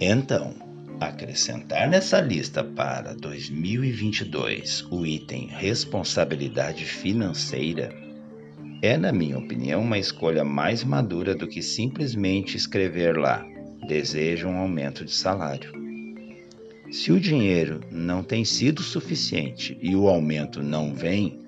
Então, 0.00 0.65
acrescentar 1.00 1.88
nessa 1.88 2.20
lista 2.20 2.64
para 2.64 3.14
2022 3.14 4.86
o 4.90 5.04
item 5.06 5.46
responsabilidade 5.46 6.84
financeira 6.84 8.06
é, 8.82 8.96
na 8.96 9.10
minha 9.10 9.38
opinião, 9.38 9.80
uma 9.80 9.98
escolha 9.98 10.44
mais 10.44 10.84
madura 10.84 11.34
do 11.34 11.48
que 11.48 11.62
simplesmente 11.62 12.56
escrever 12.56 13.16
lá: 13.16 13.44
desejo 13.86 14.48
um 14.48 14.58
aumento 14.58 15.04
de 15.04 15.14
salário. 15.14 15.72
Se 16.90 17.10
o 17.10 17.18
dinheiro 17.18 17.80
não 17.90 18.22
tem 18.22 18.44
sido 18.44 18.82
suficiente 18.82 19.76
e 19.80 19.96
o 19.96 20.08
aumento 20.08 20.62
não 20.62 20.94
vem, 20.94 21.40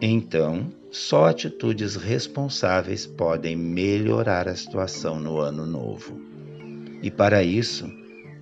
então 0.00 0.72
só 0.90 1.26
atitudes 1.26 1.94
responsáveis 1.94 3.06
podem 3.06 3.54
melhorar 3.54 4.48
a 4.48 4.56
situação 4.56 5.20
no 5.20 5.38
ano 5.38 5.66
novo. 5.66 6.20
E 7.02 7.10
para 7.10 7.44
isso, 7.44 7.88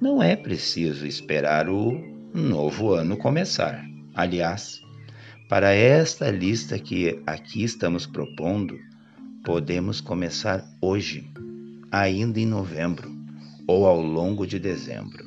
não 0.01 0.23
é 0.23 0.37
preciso 0.37 1.07
esperar 1.07 1.69
o 1.69 2.01
novo 2.33 2.93
ano 2.93 3.17
começar. 3.17 3.85
Aliás, 4.15 4.81
para 5.49 5.73
esta 5.73 6.31
lista 6.31 6.79
que 6.79 7.21
aqui 7.27 7.65
estamos 7.65 8.07
propondo, 8.07 8.79
podemos 9.45 10.01
começar 10.01 10.65
hoje, 10.81 11.29
ainda 11.91 12.39
em 12.39 12.47
novembro 12.47 13.11
ou 13.67 13.87
ao 13.87 14.01
longo 14.01 14.47
de 14.47 14.59
dezembro. 14.59 15.27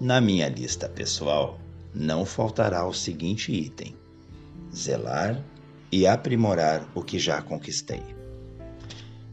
Na 0.00 0.20
minha 0.20 0.48
lista 0.50 0.86
pessoal, 0.86 1.58
não 1.94 2.24
faltará 2.24 2.86
o 2.86 2.92
seguinte 2.92 3.52
item: 3.52 3.94
zelar 4.74 5.40
e 5.92 6.06
aprimorar 6.06 6.86
o 6.94 7.02
que 7.02 7.18
já 7.18 7.40
conquistei. 7.40 8.02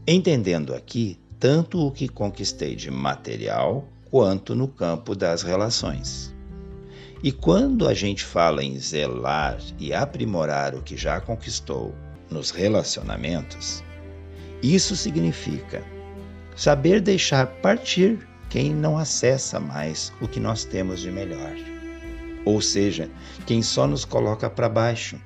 Entendendo 0.06 0.74
aqui 0.74 1.18
tanto 1.40 1.84
o 1.84 1.90
que 1.90 2.08
conquistei 2.08 2.76
de 2.76 2.90
material 2.90 3.88
quanto 4.10 4.54
no 4.54 4.68
campo 4.68 5.16
das 5.16 5.42
relações. 5.42 6.32
E 7.22 7.32
quando 7.32 7.88
a 7.88 7.94
gente 7.94 8.24
fala 8.24 8.62
em 8.62 8.78
zelar 8.78 9.58
e 9.78 9.92
aprimorar 9.92 10.74
o 10.74 10.82
que 10.82 10.96
já 10.96 11.20
conquistou 11.20 11.94
nos 12.30 12.50
relacionamentos, 12.50 13.82
isso 14.62 14.94
significa 14.96 15.84
saber 16.56 17.00
deixar 17.00 17.46
partir 17.60 18.18
quem 18.50 18.74
não 18.74 18.98
acessa 18.98 19.58
mais 19.58 20.12
o 20.20 20.28
que 20.28 20.38
nós 20.38 20.64
temos 20.64 21.00
de 21.00 21.10
melhor. 21.10 21.71
Ou 22.44 22.60
seja, 22.60 23.10
quem 23.46 23.62
só 23.62 23.86
nos 23.86 24.04
coloca 24.04 24.50
para 24.50 24.68
baixo. 24.68 25.18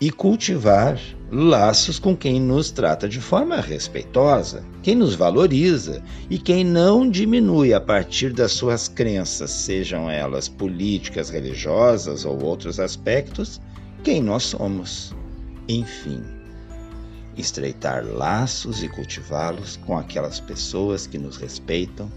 E 0.00 0.10
cultivar 0.10 1.00
laços 1.30 1.98
com 1.98 2.16
quem 2.16 2.40
nos 2.40 2.70
trata 2.70 3.08
de 3.08 3.20
forma 3.20 3.60
respeitosa, 3.60 4.64
quem 4.82 4.94
nos 4.94 5.14
valoriza 5.14 6.02
e 6.28 6.38
quem 6.38 6.64
não 6.64 7.08
diminui 7.08 7.72
a 7.72 7.80
partir 7.80 8.32
das 8.32 8.52
suas 8.52 8.88
crenças, 8.88 9.50
sejam 9.50 10.10
elas 10.10 10.48
políticas, 10.48 11.30
religiosas 11.30 12.24
ou 12.24 12.42
outros 12.44 12.78
aspectos, 12.78 13.60
quem 14.02 14.20
nós 14.22 14.42
somos. 14.42 15.14
Enfim, 15.68 16.22
estreitar 17.36 18.04
laços 18.04 18.82
e 18.82 18.88
cultivá-los 18.88 19.76
com 19.78 19.96
aquelas 19.96 20.40
pessoas 20.40 21.06
que 21.06 21.18
nos 21.18 21.36
respeitam 21.36 22.10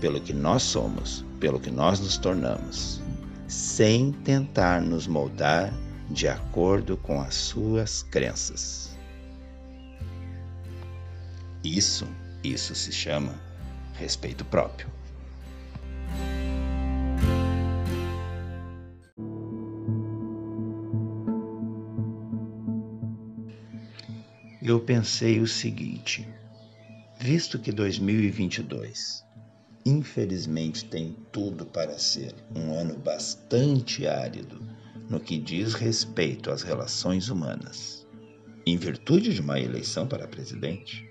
pelo 0.00 0.20
que 0.20 0.32
nós 0.32 0.62
somos, 0.62 1.24
pelo 1.38 1.60
que 1.60 1.70
nós 1.70 2.00
nos 2.00 2.16
tornamos, 2.16 3.00
sem 3.46 4.12
tentar 4.12 4.80
nos 4.80 5.06
moldar 5.06 5.72
de 6.10 6.28
acordo 6.28 6.96
com 6.96 7.20
as 7.20 7.34
suas 7.34 8.02
crenças. 8.02 8.96
Isso, 11.62 12.06
isso 12.42 12.74
se 12.74 12.92
chama 12.92 13.34
respeito 13.94 14.44
próprio. 14.44 14.98
eu 24.70 24.78
pensei 24.78 25.40
o 25.40 25.46
seguinte: 25.46 26.28
visto 27.18 27.58
que 27.58 27.72
2022 27.72 29.24
infelizmente 29.88 30.84
tem 30.84 31.16
tudo 31.32 31.64
para 31.64 31.98
ser 31.98 32.34
um 32.54 32.74
ano 32.74 32.96
bastante 32.98 34.06
árido 34.06 34.60
no 35.08 35.18
que 35.18 35.38
diz 35.38 35.74
respeito 35.74 36.50
às 36.50 36.62
relações 36.62 37.30
humanas, 37.30 38.06
em 38.66 38.76
virtude 38.76 39.32
de 39.32 39.40
uma 39.40 39.58
eleição 39.58 40.06
para 40.06 40.28
presidente, 40.28 41.08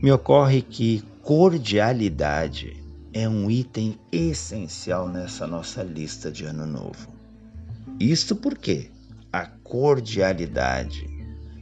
me 0.00 0.10
ocorre 0.10 0.62
que 0.62 1.02
cordialidade 1.20 2.82
é 3.12 3.28
um 3.28 3.50
item 3.50 3.98
essencial 4.10 5.06
nessa 5.08 5.46
nossa 5.46 5.82
lista 5.82 6.32
de 6.32 6.44
ano 6.44 6.66
novo. 6.66 7.12
Isto 8.00 8.34
porque 8.34 8.90
a 9.30 9.46
cordialidade 9.46 11.06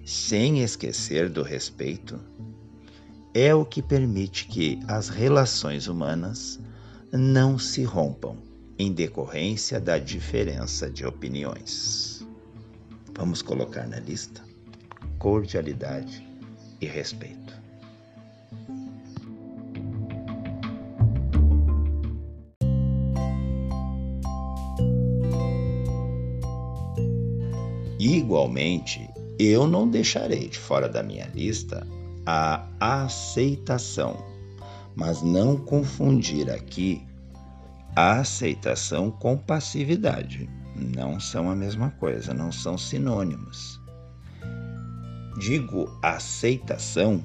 sem 0.04 0.62
esquecer 0.62 1.28
do 1.28 1.42
respeito, 1.42 2.18
é 3.32 3.54
o 3.54 3.64
que 3.64 3.80
permite 3.80 4.46
que 4.46 4.80
as 4.88 5.08
relações 5.08 5.86
humanas 5.86 6.58
não 7.12 7.58
se 7.58 7.82
rompam 7.84 8.36
em 8.78 8.92
decorrência 8.92 9.80
da 9.80 9.98
diferença 9.98 10.90
de 10.90 11.04
opiniões. 11.04 12.26
Vamos 13.14 13.42
colocar 13.42 13.86
na 13.86 14.00
lista 14.00 14.42
cordialidade 15.18 16.26
e 16.80 16.86
respeito. 16.86 17.60
Igualmente, 27.98 29.10
eu 29.38 29.66
não 29.66 29.86
deixarei 29.86 30.48
de 30.48 30.58
fora 30.58 30.88
da 30.88 31.02
minha 31.02 31.28
lista 31.34 31.86
a 32.24 32.69
aceitação, 32.80 34.24
mas 34.96 35.22
não 35.22 35.56
confundir 35.56 36.50
aqui 36.50 37.06
a 37.94 38.20
aceitação 38.20 39.10
com 39.10 39.36
passividade. 39.36 40.48
Não 40.74 41.20
são 41.20 41.50
a 41.50 41.54
mesma 41.54 41.90
coisa, 41.90 42.32
não 42.32 42.50
são 42.50 42.78
sinônimos. 42.78 43.78
Digo 45.38 45.90
aceitação 46.02 47.22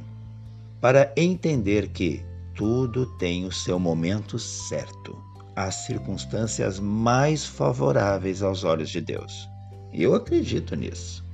para 0.81 1.11
entender 1.15 1.89
que 1.89 2.23
tudo 2.53 3.05
tem 3.17 3.45
o 3.45 3.51
seu 3.51 3.79
momento 3.79 4.37
certo, 4.37 5.17
as 5.55 5.75
circunstâncias 5.85 6.79
mais 6.79 7.45
favoráveis 7.45 8.41
aos 8.41 8.63
olhos 8.63 8.89
de 8.89 9.01
Deus. 9.01 9.49
Eu 9.93 10.13
acredito 10.13 10.75
nisso. 10.75 11.25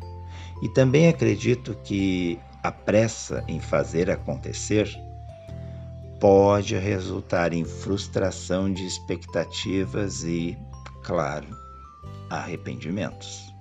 E 0.62 0.70
também 0.70 1.08
acredito 1.08 1.76
que 1.84 2.40
a 2.64 2.72
pressa 2.72 3.44
em 3.48 3.60
fazer 3.60 4.10
acontecer 4.10 4.88
pode 6.20 6.78
resultar 6.78 7.52
em 7.54 7.66
frustração 7.66 8.72
de 8.72 8.86
expectativas 8.86 10.24
e, 10.24 10.58
claro, 11.04 11.48
arrependimentos. 12.30 13.52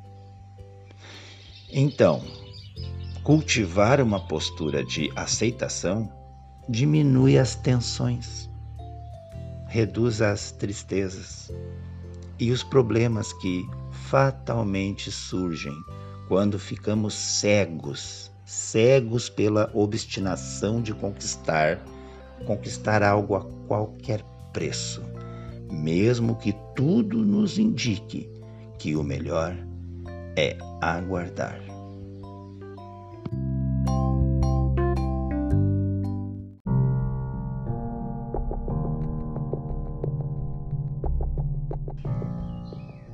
Então, 1.72 2.22
cultivar 3.22 4.00
uma 4.00 4.26
postura 4.26 4.84
de 4.84 5.10
aceitação 5.16 6.12
diminui 6.68 7.38
as 7.38 7.54
tensões, 7.54 8.50
reduz 9.66 10.20
as 10.20 10.52
tristezas 10.52 11.50
e 12.38 12.50
os 12.50 12.62
problemas 12.62 13.32
que 13.32 13.66
fatalmente 14.10 15.10
surgem 15.10 15.74
quando 16.28 16.58
ficamos 16.58 17.14
cegos, 17.14 18.29
cegos 18.50 19.28
pela 19.28 19.70
obstinação 19.72 20.82
de 20.82 20.92
conquistar, 20.92 21.80
conquistar 22.44 23.00
algo 23.00 23.36
a 23.36 23.44
qualquer 23.68 24.24
preço, 24.52 25.04
mesmo 25.70 26.34
que 26.34 26.52
tudo 26.74 27.18
nos 27.18 27.60
indique 27.60 28.28
que 28.76 28.96
o 28.96 29.04
melhor 29.04 29.56
é 30.36 30.58
aguardar. 30.80 31.60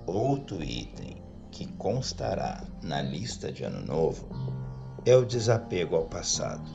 Outro 0.07 0.63
item 0.63 1.23
que 1.51 1.67
constará 1.75 2.65
na 2.83 3.03
lista 3.03 3.53
de 3.53 3.65
Ano 3.65 3.85
Novo 3.85 4.56
é 5.07 5.17
o 5.17 5.25
desapego 5.25 5.97
ao 5.97 6.05
passado. 6.05 6.69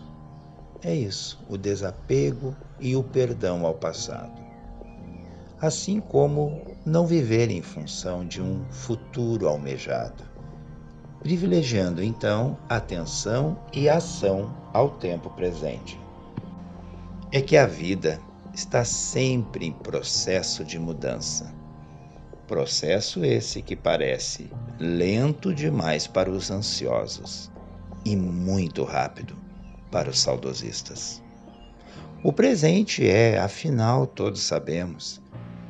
É 0.82 0.96
isso, 0.96 1.38
o 1.48 1.58
desapego 1.58 2.56
e 2.80 2.96
o 2.96 3.04
perdão 3.04 3.66
ao 3.66 3.76
passado. 3.76 4.42
Assim 5.60 6.00
como 6.00 6.62
não 6.84 7.06
viver 7.06 7.52
em 7.52 7.62
função 7.62 8.26
de 8.26 8.42
um 8.42 8.66
futuro 8.72 9.48
almejado, 9.48 10.24
privilegiando 11.20 12.02
então 12.02 12.58
atenção 12.68 13.60
e 13.72 13.88
ação 13.88 14.52
ao 14.74 14.90
tempo 14.90 15.30
presente. 15.30 16.00
É 17.32 17.42
que 17.42 17.56
a 17.56 17.68
vida 17.68 18.20
está 18.52 18.84
sempre 18.84 19.68
em 19.68 19.72
processo 19.72 20.66
de 20.66 20.80
mudança 20.80 21.62
Processo 22.52 23.24
esse 23.24 23.62
que 23.62 23.78
parece 23.78 24.52
lento 24.78 25.56
demais 25.56 26.06
para 26.06 26.30
os 26.30 26.52
ansiosos 26.52 27.50
e 28.06 28.16
muito 28.16 28.84
rápido 28.84 29.36
para 29.92 30.10
os 30.10 30.20
saudosistas. 30.20 31.22
O 32.24 32.32
presente 32.32 33.08
é, 33.08 33.40
afinal, 33.40 34.06
todos 34.06 34.42
sabemos, 34.42 35.22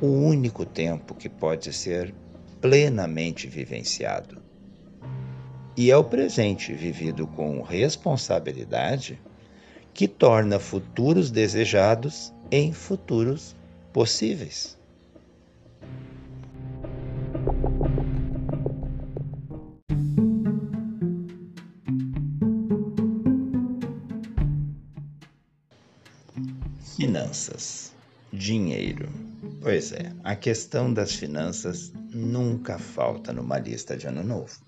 o 0.02 0.08
único 0.08 0.66
tempo 0.66 1.14
que 1.14 1.30
pode 1.30 1.72
ser 1.72 2.14
plenamente 2.60 3.48
vivenciado. 3.48 4.42
E 5.78 5.90
é 5.90 5.96
o 5.96 6.04
presente 6.04 6.74
vivido 6.74 7.26
com 7.26 7.62
responsabilidade 7.62 9.20
que 9.94 10.08
torna 10.08 10.60
futuros 10.60 11.32
desejados 11.32 12.34
em 12.52 12.74
futuros 12.74 13.56
possíveis. 13.94 14.78
Finanças. 27.32 27.94
Dinheiro. 28.34 29.10
Pois 29.62 29.94
é, 29.94 30.12
a 30.22 30.36
questão 30.36 30.94
das 30.94 31.14
finanças 31.14 31.94
nunca 32.14 32.78
falta 32.78 33.32
numa 33.32 33.58
lista 33.58 33.96
de 33.96 34.06
ano 34.06 34.22
novo. 34.22 34.60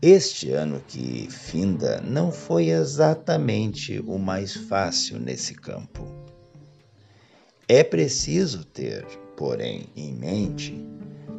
Este 0.00 0.52
ano 0.52 0.80
que 0.86 1.28
finda 1.28 2.00
não 2.00 2.30
foi 2.30 2.68
exatamente 2.68 3.98
o 4.06 4.18
mais 4.18 4.54
fácil 4.54 5.18
nesse 5.18 5.54
campo. 5.54 6.06
É 7.68 7.82
preciso 7.82 8.64
ter, 8.64 9.04
porém, 9.36 9.88
em 9.96 10.14
mente 10.14 10.80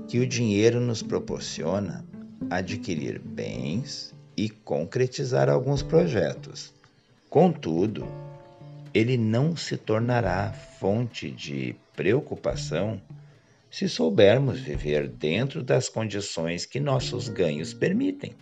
que 0.09 0.19
o 0.19 0.27
dinheiro 0.27 0.81
nos 0.81 1.01
proporciona 1.01 2.05
adquirir 2.49 3.19
bens 3.19 4.13
e 4.35 4.49
concretizar 4.49 5.49
alguns 5.49 5.81
projetos. 5.81 6.73
Contudo, 7.29 8.05
ele 8.95 9.17
não 9.17 9.57
se 9.57 9.75
tornará 9.75 10.53
fonte 10.53 11.29
de 11.29 11.75
preocupação 11.97 13.01
se 13.69 13.89
soubermos 13.89 14.61
viver 14.61 15.09
dentro 15.09 15.61
das 15.61 15.89
condições 15.89 16.65
que 16.65 16.79
nossos 16.79 17.27
ganhos 17.27 17.73
permitem. 17.73 18.33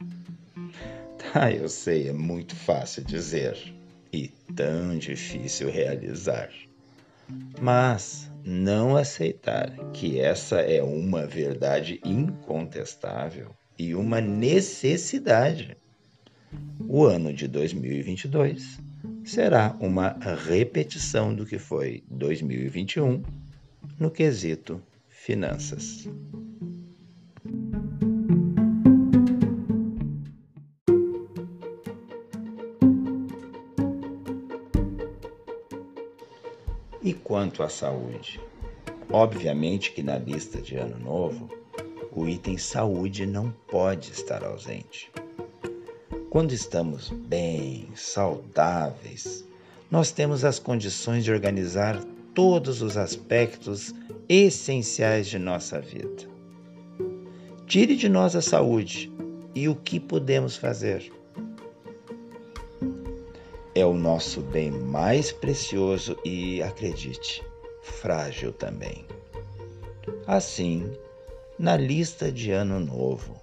Tá, 1.18 1.50
eu 1.52 1.68
sei, 1.68 2.10
é 2.10 2.14
muito 2.14 2.56
fácil 2.56 3.04
dizer 3.04 3.58
e 4.14 4.28
tão 4.56 4.96
difícil 4.96 5.72
realizar. 5.72 6.52
Mas 7.60 8.32
não 8.46 8.96
aceitar 8.96 9.72
que 9.92 10.20
essa 10.20 10.58
é 10.58 10.84
uma 10.84 11.26
verdade 11.26 12.00
incontestável 12.06 13.50
e 13.80 13.96
uma 13.96 14.22
necessidade. 14.22 15.76
O 16.88 17.06
ano 17.06 17.34
de 17.34 17.48
2022 17.48 18.93
será 19.24 19.76
uma 19.80 20.18
repetição 20.48 21.34
do 21.34 21.46
que 21.46 21.58
foi 21.58 22.04
2021 22.10 23.24
no 24.00 24.12
quesito 24.12 24.82
finanças. 25.08 26.08
E 37.02 37.14
quanto 37.14 37.64
à 37.64 37.70
saúde? 37.70 38.40
Obviamente 39.12 39.92
que 39.92 40.02
na 40.02 40.18
lista 40.18 40.62
de 40.62 40.76
ano 40.76 40.98
novo, 40.98 41.50
o 42.12 42.28
item 42.28 42.58
saúde 42.58 43.26
não 43.26 43.52
pode 43.52 44.12
estar 44.12 44.44
ausente. 44.44 45.13
Quando 46.34 46.52
estamos 46.52 47.12
bem, 47.12 47.90
saudáveis, 47.94 49.46
nós 49.92 50.10
temos 50.10 50.44
as 50.44 50.58
condições 50.58 51.24
de 51.24 51.32
organizar 51.32 52.04
todos 52.34 52.82
os 52.82 52.98
aspectos 52.98 53.94
essenciais 54.28 55.28
de 55.28 55.38
nossa 55.38 55.80
vida. 55.80 56.28
Tire 57.68 57.96
de 57.96 58.10
nós 58.10 58.36
a 58.36 58.42
saúde 58.42 59.12
e 59.54 59.70
o 59.70 59.76
que 59.76 60.00
podemos 60.00 60.58
fazer? 60.58 61.14
É 63.76 63.86
o 63.86 63.94
nosso 63.94 64.42
bem 64.42 64.72
mais 64.72 65.32
precioso 65.32 66.18
e, 66.26 66.64
acredite, 66.64 67.44
frágil 67.84 68.52
também. 68.52 69.06
Assim, 70.26 70.92
na 71.60 71.78
lista 71.78 72.32
de 72.32 72.50
Ano 72.50 72.80
Novo, 72.80 73.43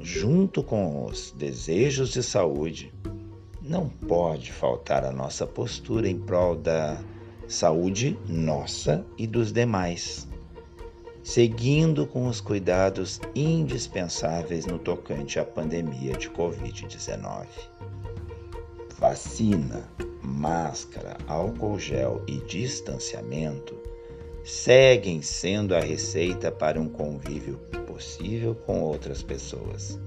junto 0.00 0.62
com 0.62 1.04
os 1.04 1.32
desejos 1.32 2.10
de 2.10 2.22
saúde, 2.22 2.92
não 3.60 3.88
pode 3.88 4.50
faltar 4.50 5.04
a 5.04 5.12
nossa 5.12 5.46
postura 5.46 6.08
em 6.08 6.18
prol 6.18 6.56
da 6.56 6.98
saúde 7.46 8.18
nossa 8.26 9.04
e 9.18 9.26
dos 9.26 9.52
demais, 9.52 10.26
seguindo 11.22 12.06
com 12.06 12.26
os 12.26 12.40
cuidados 12.40 13.20
indispensáveis 13.34 14.66
no 14.66 14.78
tocante 14.78 15.38
à 15.38 15.44
pandemia 15.44 16.12
de 16.12 16.30
Covid-19. 16.30 17.46
Vacina, 18.98 19.88
máscara, 20.22 21.16
álcool 21.26 21.78
gel 21.78 22.22
e 22.26 22.38
distanciamento 22.38 23.76
seguem 24.44 25.20
sendo 25.20 25.74
a 25.74 25.80
receita 25.80 26.50
para 26.50 26.80
um 26.80 26.88
convívio 26.88 27.60
possível 28.00 28.54
com 28.54 28.80
outras 28.80 29.22
pessoas 29.22 30.00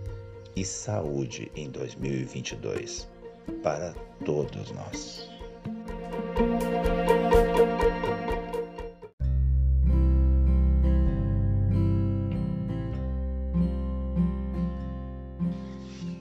e 0.56 0.66
saúde 0.66 1.52
em 1.56 1.70
2022 1.70 3.08
para 3.62 3.94
todos 4.26 4.72
nós. 4.72 5.30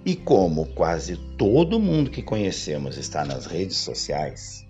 E 0.04 0.14
como 0.14 0.66
quase 0.74 1.16
todo 1.38 1.80
mundo 1.80 2.10
que 2.10 2.22
conhecemos 2.22 2.98
está 2.98 3.24
nas 3.24 3.46
redes 3.46 3.78
sociais, 3.78 4.62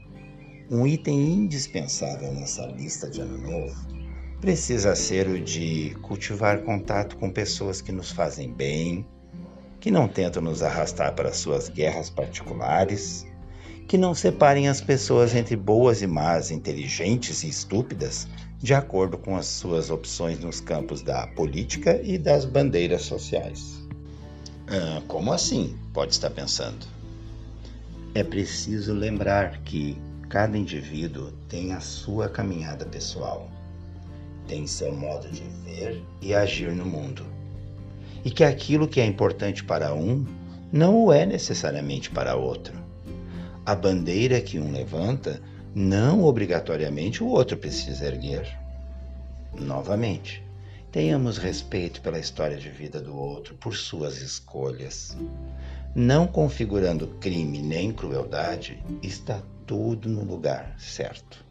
um 0.70 0.86
item 0.86 1.18
indispensável 1.32 2.32
nessa 2.32 2.64
lista 2.66 3.10
de 3.10 3.20
ano 3.20 3.38
novo 3.38 4.01
precisa 4.42 4.96
ser 4.96 5.28
o 5.28 5.40
de 5.40 5.96
cultivar 6.02 6.62
contato 6.62 7.16
com 7.16 7.30
pessoas 7.30 7.80
que 7.80 7.92
nos 7.92 8.10
fazem 8.10 8.52
bem, 8.52 9.06
que 9.78 9.88
não 9.88 10.08
tentam 10.08 10.42
nos 10.42 10.64
arrastar 10.64 11.14
para 11.14 11.32
suas 11.32 11.68
guerras 11.68 12.10
particulares, 12.10 13.24
que 13.86 13.96
não 13.96 14.12
separem 14.12 14.66
as 14.66 14.80
pessoas 14.80 15.32
entre 15.36 15.54
boas 15.54 16.02
e 16.02 16.08
más, 16.08 16.50
inteligentes 16.50 17.44
e 17.44 17.48
estúpidas, 17.48 18.26
de 18.58 18.74
acordo 18.74 19.16
com 19.16 19.36
as 19.36 19.46
suas 19.46 19.90
opções 19.90 20.40
nos 20.40 20.60
campos 20.60 21.02
da 21.02 21.24
política 21.28 22.00
e 22.02 22.18
das 22.18 22.44
bandeiras 22.44 23.02
sociais. 23.02 23.80
Ah, 24.66 25.02
como 25.06 25.32
assim? 25.32 25.78
Pode 25.94 26.14
estar 26.14 26.30
pensando. 26.30 26.84
É 28.12 28.24
preciso 28.24 28.92
lembrar 28.92 29.62
que 29.62 29.96
cada 30.28 30.58
indivíduo 30.58 31.30
tem 31.48 31.72
a 31.72 31.80
sua 31.80 32.28
caminhada 32.28 32.84
pessoal, 32.84 33.51
tem 34.52 34.66
seu 34.66 34.94
modo 34.94 35.30
de 35.30 35.44
ver 35.64 36.04
e 36.20 36.34
agir 36.34 36.72
no 36.72 36.84
mundo, 36.84 37.24
e 38.22 38.30
que 38.30 38.44
aquilo 38.44 38.86
que 38.86 39.00
é 39.00 39.06
importante 39.06 39.64
para 39.64 39.94
um 39.94 40.26
não 40.70 41.06
o 41.06 41.10
é 41.10 41.24
necessariamente 41.24 42.10
para 42.10 42.36
outro. 42.36 42.74
A 43.64 43.74
bandeira 43.74 44.42
que 44.42 44.58
um 44.58 44.70
levanta, 44.70 45.40
não 45.74 46.22
obrigatoriamente 46.22 47.24
o 47.24 47.28
outro 47.28 47.56
precisa 47.56 48.04
erguer. 48.04 48.46
Novamente, 49.58 50.44
tenhamos 50.90 51.38
respeito 51.38 52.02
pela 52.02 52.18
história 52.18 52.58
de 52.58 52.68
vida 52.68 53.00
do 53.00 53.16
outro, 53.16 53.54
por 53.54 53.74
suas 53.74 54.20
escolhas. 54.20 55.16
Não 55.94 56.26
configurando 56.26 57.06
crime 57.18 57.62
nem 57.62 57.90
crueldade, 57.90 58.82
está 59.02 59.40
tudo 59.66 60.10
no 60.10 60.22
lugar 60.22 60.74
certo. 60.78 61.42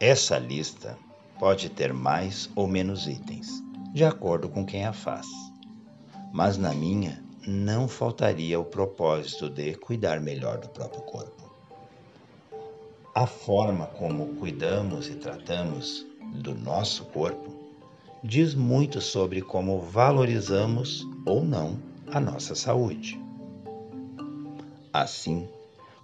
Essa 0.00 0.38
lista 0.38 0.96
pode 1.40 1.68
ter 1.68 1.92
mais 1.92 2.48
ou 2.54 2.68
menos 2.68 3.08
itens, 3.08 3.62
de 3.92 4.04
acordo 4.04 4.48
com 4.48 4.64
quem 4.64 4.84
a 4.84 4.92
faz. 4.92 5.26
Mas 6.32 6.56
na 6.56 6.72
minha, 6.72 7.20
não 7.44 7.88
faltaria 7.88 8.60
o 8.60 8.64
propósito 8.64 9.50
de 9.50 9.74
cuidar 9.74 10.20
melhor 10.20 10.58
do 10.58 10.68
próprio 10.68 11.02
corpo. 11.02 11.50
A 13.12 13.26
forma 13.26 13.86
como 13.86 14.36
cuidamos 14.36 15.08
e 15.08 15.16
tratamos 15.16 16.06
do 16.34 16.54
nosso 16.54 17.04
corpo 17.06 17.58
diz 18.22 18.54
muito 18.54 19.00
sobre 19.00 19.42
como 19.42 19.80
valorizamos 19.80 21.04
ou 21.26 21.44
não 21.44 21.78
a 22.12 22.20
nossa 22.20 22.54
saúde. 22.54 23.20
Assim, 24.92 25.48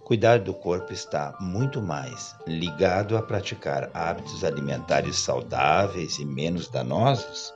Cuidar 0.05 0.39
do 0.39 0.53
corpo 0.53 0.93
está 0.93 1.35
muito 1.41 1.81
mais 1.81 2.37
ligado 2.47 3.17
a 3.17 3.23
praticar 3.23 3.91
hábitos 3.95 4.45
alimentares 4.45 5.19
saudáveis 5.19 6.19
e 6.19 6.27
menos 6.27 6.69
danosos 6.69 7.55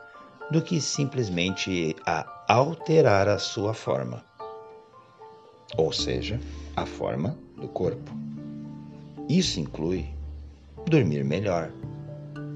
do 0.50 0.62
que 0.62 0.80
simplesmente 0.80 1.94
a 2.06 2.26
alterar 2.48 3.28
a 3.28 3.38
sua 3.38 3.74
forma, 3.74 4.24
ou 5.76 5.92
seja, 5.92 6.40
a 6.74 6.86
forma 6.86 7.36
do 7.54 7.68
corpo. 7.68 8.10
Isso 9.28 9.60
inclui 9.60 10.08
dormir 10.86 11.22
melhor, 11.24 11.70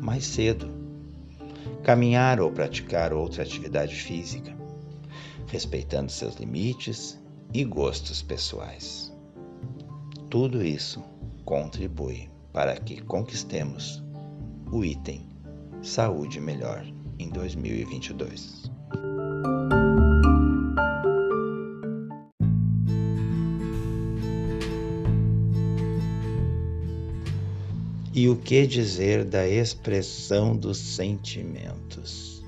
mais 0.00 0.24
cedo, 0.24 0.70
caminhar 1.83 2.40
ou 2.40 2.50
praticar 2.50 3.12
outra 3.12 3.42
atividade 3.42 3.94
física, 3.94 4.57
respeitando 5.48 6.11
seus 6.11 6.37
limites 6.37 7.20
e 7.52 7.62
gostos 7.62 8.22
pessoais. 8.22 9.01
Tudo 10.32 10.64
isso 10.64 11.04
contribui 11.44 12.30
para 12.54 12.74
que 12.80 13.02
conquistemos 13.02 14.02
o 14.72 14.82
item 14.82 15.28
Saúde 15.82 16.40
Melhor 16.40 16.86
em 17.18 17.28
2022. 17.28 18.72
E 28.14 28.26
o 28.26 28.36
que 28.36 28.66
dizer 28.66 29.26
da 29.26 29.46
expressão 29.46 30.56
dos 30.56 30.78
sentimentos? 30.78 32.42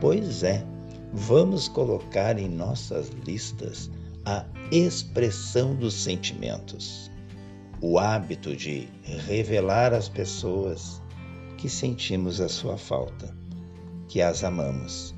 Pois 0.00 0.42
é, 0.42 0.64
vamos 1.12 1.68
colocar 1.68 2.38
em 2.38 2.48
nossas 2.48 3.10
listas 3.26 3.90
a 4.24 4.44
expressão 4.70 5.74
dos 5.74 5.94
sentimentos, 5.94 7.10
o 7.80 7.98
hábito 7.98 8.54
de 8.54 8.88
revelar 9.26 9.92
às 9.92 10.08
pessoas 10.08 11.02
que 11.58 11.68
sentimos 11.68 12.40
a 12.40 12.48
sua 12.48 12.78
falta, 12.78 13.34
que 14.06 14.22
as 14.22 14.44
amamos, 14.44 15.12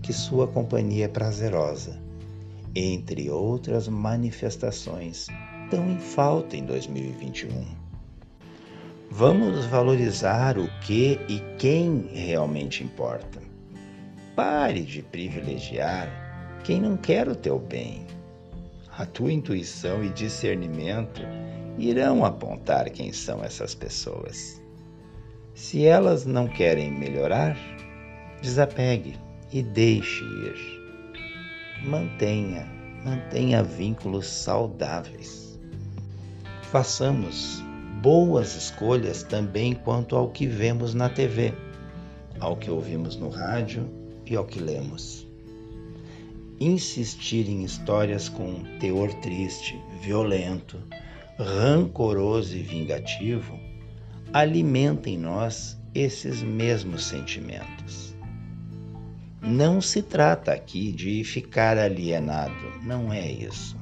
que 0.00 0.12
sua 0.12 0.46
companhia 0.46 1.06
é 1.06 1.08
prazerosa, 1.08 2.00
entre 2.76 3.28
outras 3.28 3.88
manifestações 3.88 5.26
tão 5.68 5.90
em 5.90 5.98
falta 5.98 6.56
em 6.56 6.64
2021. 6.64 7.66
Vamos 9.10 9.66
valorizar 9.66 10.58
o 10.58 10.68
que 10.80 11.18
e 11.28 11.40
quem 11.58 12.08
realmente 12.12 12.84
importa. 12.84 13.42
Pare 14.36 14.82
de 14.82 15.02
privilegiar 15.02 16.08
quem 16.64 16.80
não 16.80 16.96
quer 16.96 17.28
o 17.28 17.36
teu 17.36 17.58
bem 17.58 18.06
a 18.96 19.04
tua 19.04 19.32
intuição 19.32 20.04
e 20.04 20.08
discernimento 20.10 21.20
irão 21.76 22.24
apontar 22.24 22.88
quem 22.90 23.12
são 23.12 23.42
essas 23.42 23.74
pessoas. 23.74 24.62
Se 25.52 25.84
elas 25.84 26.24
não 26.24 26.46
querem 26.46 26.92
melhorar, 26.92 27.56
desapegue 28.40 29.16
e 29.52 29.62
deixe 29.62 30.22
ir. 30.22 31.84
Mantenha, 31.84 32.66
mantenha 33.04 33.62
vínculos 33.62 34.26
saudáveis. 34.28 35.58
Façamos 36.62 37.62
boas 38.00 38.54
escolhas 38.54 39.22
também 39.24 39.74
quanto 39.74 40.16
ao 40.16 40.30
que 40.30 40.46
vemos 40.46 40.94
na 40.94 41.08
TV, 41.08 41.52
ao 42.38 42.56
que 42.56 42.70
ouvimos 42.70 43.16
no 43.16 43.28
rádio 43.28 43.88
e 44.24 44.36
ao 44.36 44.44
que 44.44 44.60
lemos 44.60 45.33
insistir 46.66 47.48
em 47.48 47.62
histórias 47.62 48.28
com 48.28 48.62
teor 48.78 49.12
triste, 49.20 49.78
violento, 50.00 50.80
rancoroso 51.38 52.56
e 52.56 52.62
vingativo 52.62 53.58
alimenta 54.32 55.10
em 55.10 55.18
nós 55.18 55.78
esses 55.94 56.42
mesmos 56.42 57.04
sentimentos. 57.04 58.14
Não 59.42 59.80
se 59.80 60.00
trata 60.00 60.52
aqui 60.52 60.90
de 60.90 61.22
ficar 61.22 61.76
alienado, 61.76 62.80
não 62.82 63.12
é 63.12 63.30
isso, 63.30 63.76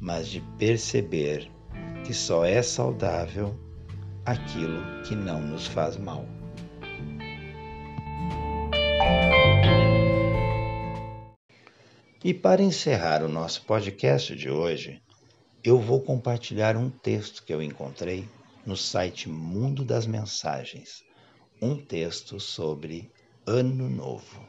mas 0.00 0.28
de 0.28 0.40
perceber 0.58 1.50
que 2.04 2.14
só 2.14 2.44
é 2.44 2.62
saudável 2.62 3.54
aquilo 4.24 4.82
que 5.04 5.14
não 5.14 5.40
nos 5.40 5.66
faz 5.66 5.96
mal. 5.96 6.35
E 12.26 12.34
para 12.34 12.60
encerrar 12.60 13.22
o 13.22 13.28
nosso 13.28 13.62
podcast 13.62 14.34
de 14.34 14.50
hoje, 14.50 15.00
eu 15.62 15.78
vou 15.78 16.00
compartilhar 16.00 16.76
um 16.76 16.90
texto 16.90 17.44
que 17.44 17.54
eu 17.54 17.62
encontrei 17.62 18.28
no 18.66 18.76
site 18.76 19.28
Mundo 19.28 19.84
das 19.84 20.08
Mensagens, 20.08 21.04
um 21.62 21.76
texto 21.76 22.40
sobre 22.40 23.08
Ano 23.46 23.88
Novo. 23.88 24.44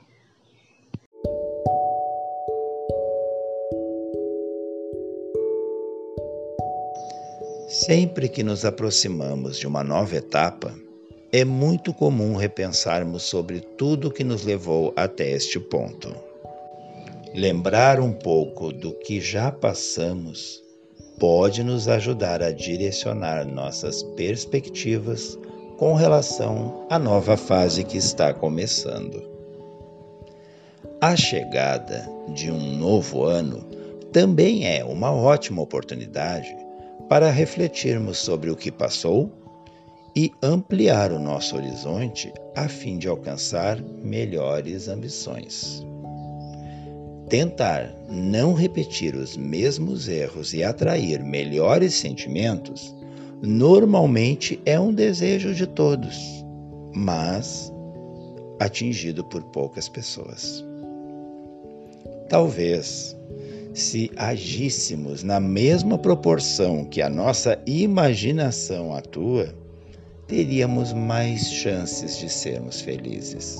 Sempre 7.69 8.27
que 8.27 8.41
nos 8.41 8.65
aproximamos 8.65 9.59
de 9.59 9.67
uma 9.67 9.83
nova 9.83 10.15
etapa, 10.15 10.73
é 11.31 11.45
muito 11.45 11.93
comum 11.93 12.35
repensarmos 12.35 13.21
sobre 13.21 13.59
tudo 13.59 14.09
que 14.09 14.23
nos 14.23 14.43
levou 14.43 14.91
até 14.95 15.29
este 15.29 15.59
ponto. 15.59 16.26
Lembrar 17.37 17.99
um 17.99 18.11
pouco 18.13 18.73
do 18.73 18.95
que 18.95 19.21
já 19.21 19.51
passamos 19.51 20.59
pode 21.19 21.63
nos 21.63 21.87
ajudar 21.87 22.41
a 22.41 22.51
direcionar 22.51 23.45
nossas 23.45 24.01
perspectivas 24.01 25.37
com 25.77 25.93
relação 25.93 26.87
à 26.89 26.97
nova 26.97 27.37
fase 27.37 27.83
que 27.83 27.95
está 27.95 28.33
começando. 28.33 29.21
A 30.99 31.15
chegada 31.15 32.09
de 32.29 32.49
um 32.49 32.75
novo 32.75 33.23
ano 33.25 33.59
também 34.11 34.65
é 34.65 34.83
uma 34.83 35.13
ótima 35.13 35.61
oportunidade 35.61 36.57
para 37.07 37.29
refletirmos 37.29 38.17
sobre 38.17 38.49
o 38.49 38.55
que 38.55 38.71
passou 38.71 39.31
e 40.15 40.31
ampliar 40.41 41.11
o 41.11 41.19
nosso 41.19 41.55
horizonte 41.55 42.33
a 42.55 42.67
fim 42.67 42.97
de 42.97 43.07
alcançar 43.07 43.79
melhores 43.79 44.87
ambições. 44.87 45.85
Tentar 47.29 47.93
não 48.09 48.53
repetir 48.53 49.13
os 49.13 49.35
mesmos 49.35 50.07
erros 50.07 50.53
e 50.53 50.63
atrair 50.63 51.21
melhores 51.21 51.93
sentimentos 51.93 52.95
normalmente 53.41 54.61
é 54.65 54.79
um 54.79 54.93
desejo 54.93 55.53
de 55.53 55.67
todos, 55.67 56.17
mas 56.95 57.71
atingido 58.59 59.25
por 59.25 59.43
poucas 59.43 59.89
pessoas. 59.89 60.63
Talvez, 62.29 63.15
se 63.73 64.09
agíssemos 64.15 65.21
na 65.21 65.39
mesma 65.39 65.97
proporção 65.97 66.85
que 66.85 67.01
a 67.01 67.09
nossa 67.09 67.61
imaginação 67.65 68.95
atua, 68.95 69.53
teríamos 70.27 70.93
mais 70.93 71.51
chances 71.51 72.17
de 72.17 72.29
sermos 72.29 72.79
felizes. 72.79 73.59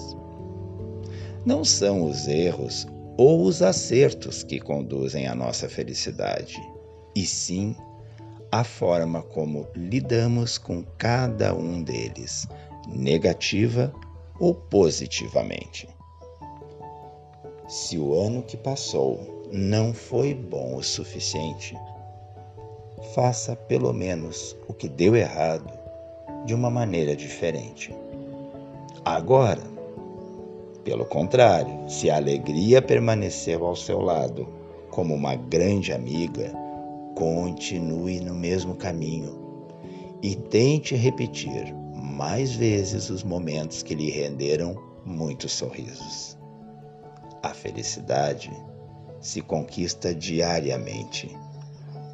Não 1.45 1.63
são 1.63 2.09
os 2.09 2.27
erros 2.27 2.87
ou 3.17 3.41
os 3.43 3.63
acertos 3.63 4.43
que 4.43 4.59
conduzem 4.59 5.27
à 5.27 5.33
nossa 5.33 5.67
felicidade, 5.67 6.61
e 7.15 7.25
sim 7.25 7.75
a 8.51 8.63
forma 8.63 9.23
como 9.23 9.67
lidamos 9.75 10.57
com 10.57 10.83
cada 10.97 11.53
um 11.53 11.81
deles, 11.81 12.47
negativa 12.87 13.91
ou 14.39 14.53
positivamente. 14.53 15.89
Se 17.67 17.97
o 17.97 18.13
ano 18.13 18.43
que 18.43 18.55
passou 18.55 19.49
não 19.51 19.93
foi 19.93 20.33
bom 20.33 20.75
o 20.75 20.83
suficiente, 20.83 21.75
faça 23.13 23.55
pelo 23.55 23.91
menos 23.91 24.55
o 24.67 24.73
que 24.73 24.87
deu 24.87 25.15
errado 25.15 25.73
de 26.45 26.53
uma 26.53 26.69
maneira 26.69 27.15
diferente. 27.15 27.93
Agora, 29.03 29.76
pelo 30.87 31.03
contrário, 31.03 31.89
se 31.89 32.09
a 32.09 32.15
alegria 32.15 32.81
permaneceu 32.81 33.65
ao 33.65 33.75
seu 33.75 33.99
lado 33.99 34.47
como 34.89 35.13
uma 35.13 35.35
grande 35.35 35.91
amiga, 35.91 36.53
continue 37.13 38.21
no 38.21 38.33
mesmo 38.33 38.73
caminho 38.73 39.37
e 40.23 40.33
tente 40.33 40.95
repetir 40.95 41.75
mais 41.93 42.53
vezes 42.53 43.09
os 43.09 43.21
momentos 43.21 43.83
que 43.83 43.93
lhe 43.93 44.09
renderam 44.09 44.81
muitos 45.03 45.51
sorrisos. 45.51 46.37
A 47.43 47.49
felicidade 47.49 48.49
se 49.19 49.41
conquista 49.41 50.15
diariamente, 50.15 51.29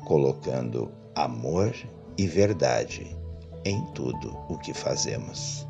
colocando 0.03 0.91
amor 1.13 1.75
e 2.17 2.25
verdade 2.25 3.15
em 3.63 3.85
tudo 3.93 4.35
o 4.49 4.57
que 4.57 4.73
fazemos. 4.73 5.67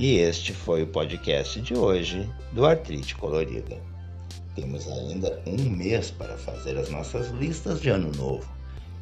E 0.00 0.18
este 0.18 0.52
foi 0.52 0.84
o 0.84 0.86
podcast 0.86 1.60
de 1.60 1.74
hoje 1.74 2.30
do 2.52 2.64
Artrite 2.64 3.16
Colorida. 3.16 3.82
Temos 4.54 4.86
ainda 4.86 5.42
um 5.44 5.68
mês 5.68 6.08
para 6.08 6.38
fazer 6.38 6.78
as 6.78 6.88
nossas 6.88 7.30
listas 7.30 7.80
de 7.80 7.88
ano 7.88 8.12
novo 8.12 8.48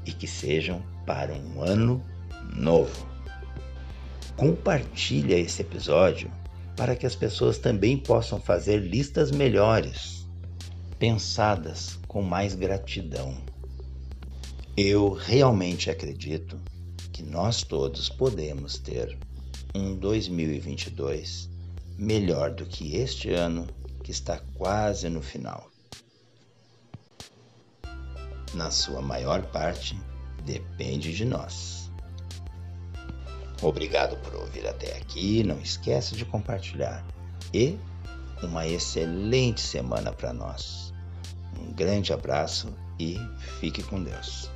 e 0.07 0.13
que 0.13 0.27
sejam 0.27 0.83
para 1.05 1.35
um 1.35 1.61
ano 1.61 2.03
novo. 2.55 3.07
Compartilhe 4.39 5.35
esse 5.35 5.61
episódio 5.61 6.33
para 6.75 6.97
que 6.97 7.05
as 7.05 7.15
pessoas 7.15 7.59
também 7.59 7.99
possam 7.99 8.41
fazer 8.41 8.79
listas 8.79 9.31
melhores, 9.31 10.27
pensadas 10.99 11.99
com 12.09 12.23
mais 12.23 12.55
gratidão. 12.55 13.37
Eu 14.75 15.13
realmente 15.13 15.91
acredito 15.91 16.59
que 17.13 17.23
nós 17.23 17.63
todos 17.63 18.09
podemos 18.09 18.79
ter 18.79 19.19
um 19.75 19.95
2022 19.95 21.49
melhor 21.99 22.51
do 22.51 22.67
que 22.67 22.97
este 22.97 23.33
ano 23.33 23.67
que 24.03 24.11
está 24.11 24.41
quase 24.55 25.09
no 25.09 25.23
final. 25.23 25.71
Na 28.55 28.71
sua 28.71 29.03
maior 29.03 29.43
parte, 29.47 29.99
depende 30.45 31.15
de 31.15 31.25
nós. 31.25 31.91
Obrigado 33.63 34.17
por 34.19 34.35
ouvir 34.35 34.67
até 34.67 34.97
aqui. 34.97 35.43
Não 35.43 35.59
esqueça 35.61 36.15
de 36.15 36.25
compartilhar. 36.25 37.05
E 37.53 37.79
uma 38.43 38.67
excelente 38.67 39.61
semana 39.61 40.13
para 40.13 40.33
nós. 40.33 40.93
Um 41.59 41.73
grande 41.73 42.13
abraço 42.13 42.73
e 42.99 43.19
fique 43.61 43.83
com 43.83 44.03
Deus. 44.03 44.51